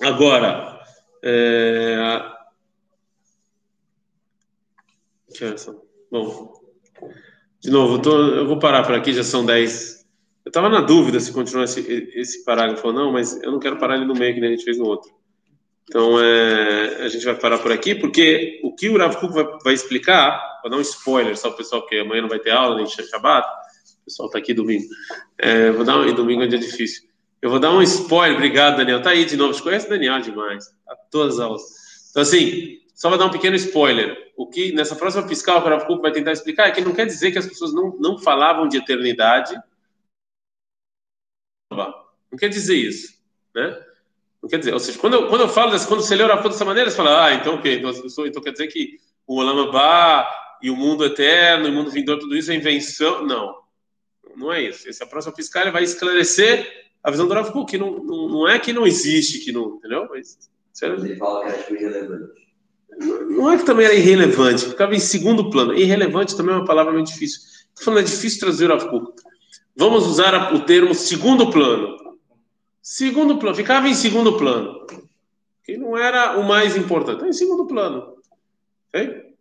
Agora, 0.00 0.80
é, 1.22 1.96
que 5.34 5.44
horas 5.44 5.60
são? 5.60 5.82
Bom, 6.10 6.52
de 7.60 7.70
novo, 7.70 7.94
eu, 7.94 8.02
tô, 8.02 8.18
eu 8.34 8.46
vou 8.46 8.58
parar 8.58 8.84
por 8.84 8.94
aqui, 8.94 9.12
já 9.12 9.22
são 9.22 9.46
10. 9.46 10.04
Eu 10.44 10.50
estava 10.50 10.68
na 10.68 10.80
dúvida 10.80 11.20
se 11.20 11.32
continuar 11.32 11.64
esse, 11.64 11.80
esse 12.14 12.44
parágrafo 12.44 12.88
ou 12.88 12.92
não, 12.92 13.12
mas 13.12 13.40
eu 13.42 13.52
não 13.52 13.60
quero 13.60 13.78
parar 13.78 13.96
ele 13.96 14.04
no 14.04 14.14
meio, 14.14 14.34
que 14.34 14.40
nem 14.40 14.50
a 14.50 14.52
gente 14.52 14.64
fez 14.64 14.78
no 14.78 14.86
outro. 14.86 15.12
Então, 15.88 16.18
é, 16.20 17.04
a 17.04 17.08
gente 17.08 17.24
vai 17.24 17.34
parar 17.34 17.58
por 17.58 17.70
aqui, 17.70 17.94
porque 17.94 18.60
o 18.62 18.74
que 18.74 18.88
o 18.88 18.98
Rav 18.98 19.16
Kuk 19.16 19.32
vai, 19.32 19.44
vai, 19.62 19.74
explicar, 19.74 20.60
vou 20.62 20.70
dar 20.70 20.76
um 20.76 20.80
spoiler, 20.80 21.36
só 21.36 21.48
o 21.48 21.56
pessoal 21.56 21.86
que 21.86 21.98
amanhã 21.98 22.22
não 22.22 22.28
vai 22.28 22.38
ter 22.38 22.50
aula, 22.50 22.76
nem 22.76 22.86
Shabbat, 22.86 23.46
o 24.02 24.04
pessoal 24.04 24.26
está 24.26 24.38
aqui 24.38 24.52
domingo. 24.52 24.84
É, 25.38 25.70
vou 25.70 25.84
dar 25.84 25.98
um, 25.98 26.06
e 26.06 26.12
domingo 26.12 26.42
é 26.42 26.46
um 26.46 26.48
dia 26.48 26.58
difícil. 26.58 27.08
Eu 27.40 27.50
vou 27.50 27.58
dar 27.58 27.72
um 27.72 27.82
spoiler, 27.82 28.36
obrigado, 28.36 28.76
Daniel. 28.76 29.00
Tá 29.00 29.10
aí 29.10 29.24
de 29.24 29.36
novo, 29.36 29.54
você 29.54 29.62
conhece 29.62 29.88
Daniel 29.88 30.20
demais, 30.20 30.68
a 30.86 30.94
tá 30.94 31.02
todas 31.10 31.34
as 31.34 31.40
aulas. 31.40 31.62
Então, 32.10 32.22
assim, 32.22 32.80
só 32.94 33.08
vou 33.08 33.18
dar 33.18 33.26
um 33.26 33.30
pequeno 33.30 33.56
spoiler. 33.56 34.32
O 34.36 34.46
que 34.46 34.72
nessa 34.72 34.96
próxima 34.96 35.26
fiscal 35.26 35.58
o 35.58 35.68
Rav 35.68 35.86
vai 36.00 36.12
tentar 36.12 36.32
explicar 36.32 36.68
é 36.68 36.70
que 36.70 36.80
não 36.80 36.94
quer 36.94 37.06
dizer 37.06 37.32
que 37.32 37.38
as 37.38 37.46
pessoas 37.46 37.72
não, 37.72 37.96
não 37.98 38.18
falavam 38.18 38.68
de 38.68 38.76
eternidade. 38.76 39.56
Não 41.70 42.38
quer 42.38 42.48
dizer 42.48 42.76
isso, 42.76 43.18
né? 43.54 43.82
Não 44.42 44.48
quer 44.48 44.58
dizer, 44.58 44.72
ou 44.72 44.80
seja, 44.80 44.98
quando 44.98 45.14
eu, 45.14 45.28
quando 45.28 45.42
eu 45.42 45.48
falo, 45.48 45.70
dessa, 45.70 45.86
quando 45.86 46.02
você 46.02 46.14
lê 46.14 46.24
o 46.24 46.26
Rav 46.26 46.42
dessa 46.42 46.64
maneira, 46.64 46.90
você 46.90 46.96
fala, 46.96 47.26
ah, 47.26 47.34
então 47.34 47.54
o 47.54 47.62
quê? 47.62 47.74
Então, 47.74 48.26
então 48.26 48.42
quer 48.42 48.52
dizer 48.52 48.66
que 48.68 48.98
o 49.26 49.36
Olamabá 49.38 50.28
e 50.62 50.70
o 50.70 50.76
mundo 50.76 51.04
eterno, 51.04 51.66
e 51.66 51.70
o 51.70 51.74
mundo 51.74 51.90
vindouro, 51.90 52.20
tudo 52.20 52.36
isso 52.36 52.50
é 52.50 52.54
invenção? 52.54 53.24
Não, 53.24 53.61
não 54.36 54.52
é 54.52 54.62
isso. 54.62 54.88
Essa 54.88 55.06
próxima 55.06 55.34
fiscal 55.34 55.70
vai 55.72 55.82
esclarecer 55.82 56.82
a 57.02 57.10
visão 57.10 57.26
do 57.26 57.34
Rav 57.34 57.50
Kuk, 57.50 57.70
que 57.70 57.78
não, 57.78 57.98
não, 58.02 58.28
não 58.28 58.48
é 58.48 58.58
que 58.58 58.72
não 58.72 58.86
existe, 58.86 59.40
que 59.40 59.52
não, 59.52 59.76
entendeu? 59.76 60.06
Mas, 60.10 60.38
Ele 60.82 61.16
fala 61.16 61.44
que 61.44 61.50
é 61.50 61.58
tipo 61.58 61.74
irrelevante. 61.74 62.42
Não 63.30 63.50
é 63.50 63.58
que 63.58 63.64
também 63.64 63.86
era 63.86 63.94
irrelevante, 63.94 64.66
ficava 64.66 64.94
em 64.94 65.00
segundo 65.00 65.50
plano. 65.50 65.74
Irrelevante 65.74 66.36
também 66.36 66.54
é 66.54 66.58
uma 66.58 66.66
palavra 66.66 66.92
muito 66.92 67.08
difícil. 67.08 67.40
Estou 67.40 67.84
falando, 67.86 68.00
é 68.00 68.02
difícil 68.04 68.40
traduzir 68.40 68.70
o 68.70 68.76
Rav 68.76 69.12
Vamos 69.74 70.06
usar 70.06 70.54
o 70.54 70.60
termo 70.60 70.94
segundo 70.94 71.50
plano. 71.50 71.96
Segundo 72.80 73.38
plano, 73.38 73.56
ficava 73.56 73.88
em 73.88 73.94
segundo 73.94 74.36
plano. 74.36 74.86
Que 75.64 75.76
não 75.78 75.96
era 75.96 76.38
o 76.38 76.42
mais 76.42 76.76
importante, 76.76 77.16
está 77.16 77.28
em 77.28 77.32
segundo 77.32 77.66
plano. 77.66 78.16
Ok? 78.88 79.34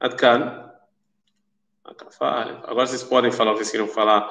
Adkan. 0.00 0.69
Agora 2.64 2.86
vocês 2.86 3.02
podem 3.02 3.30
falar 3.30 3.52
vocês 3.52 3.70
queriam 3.70 3.88
falar 3.88 4.28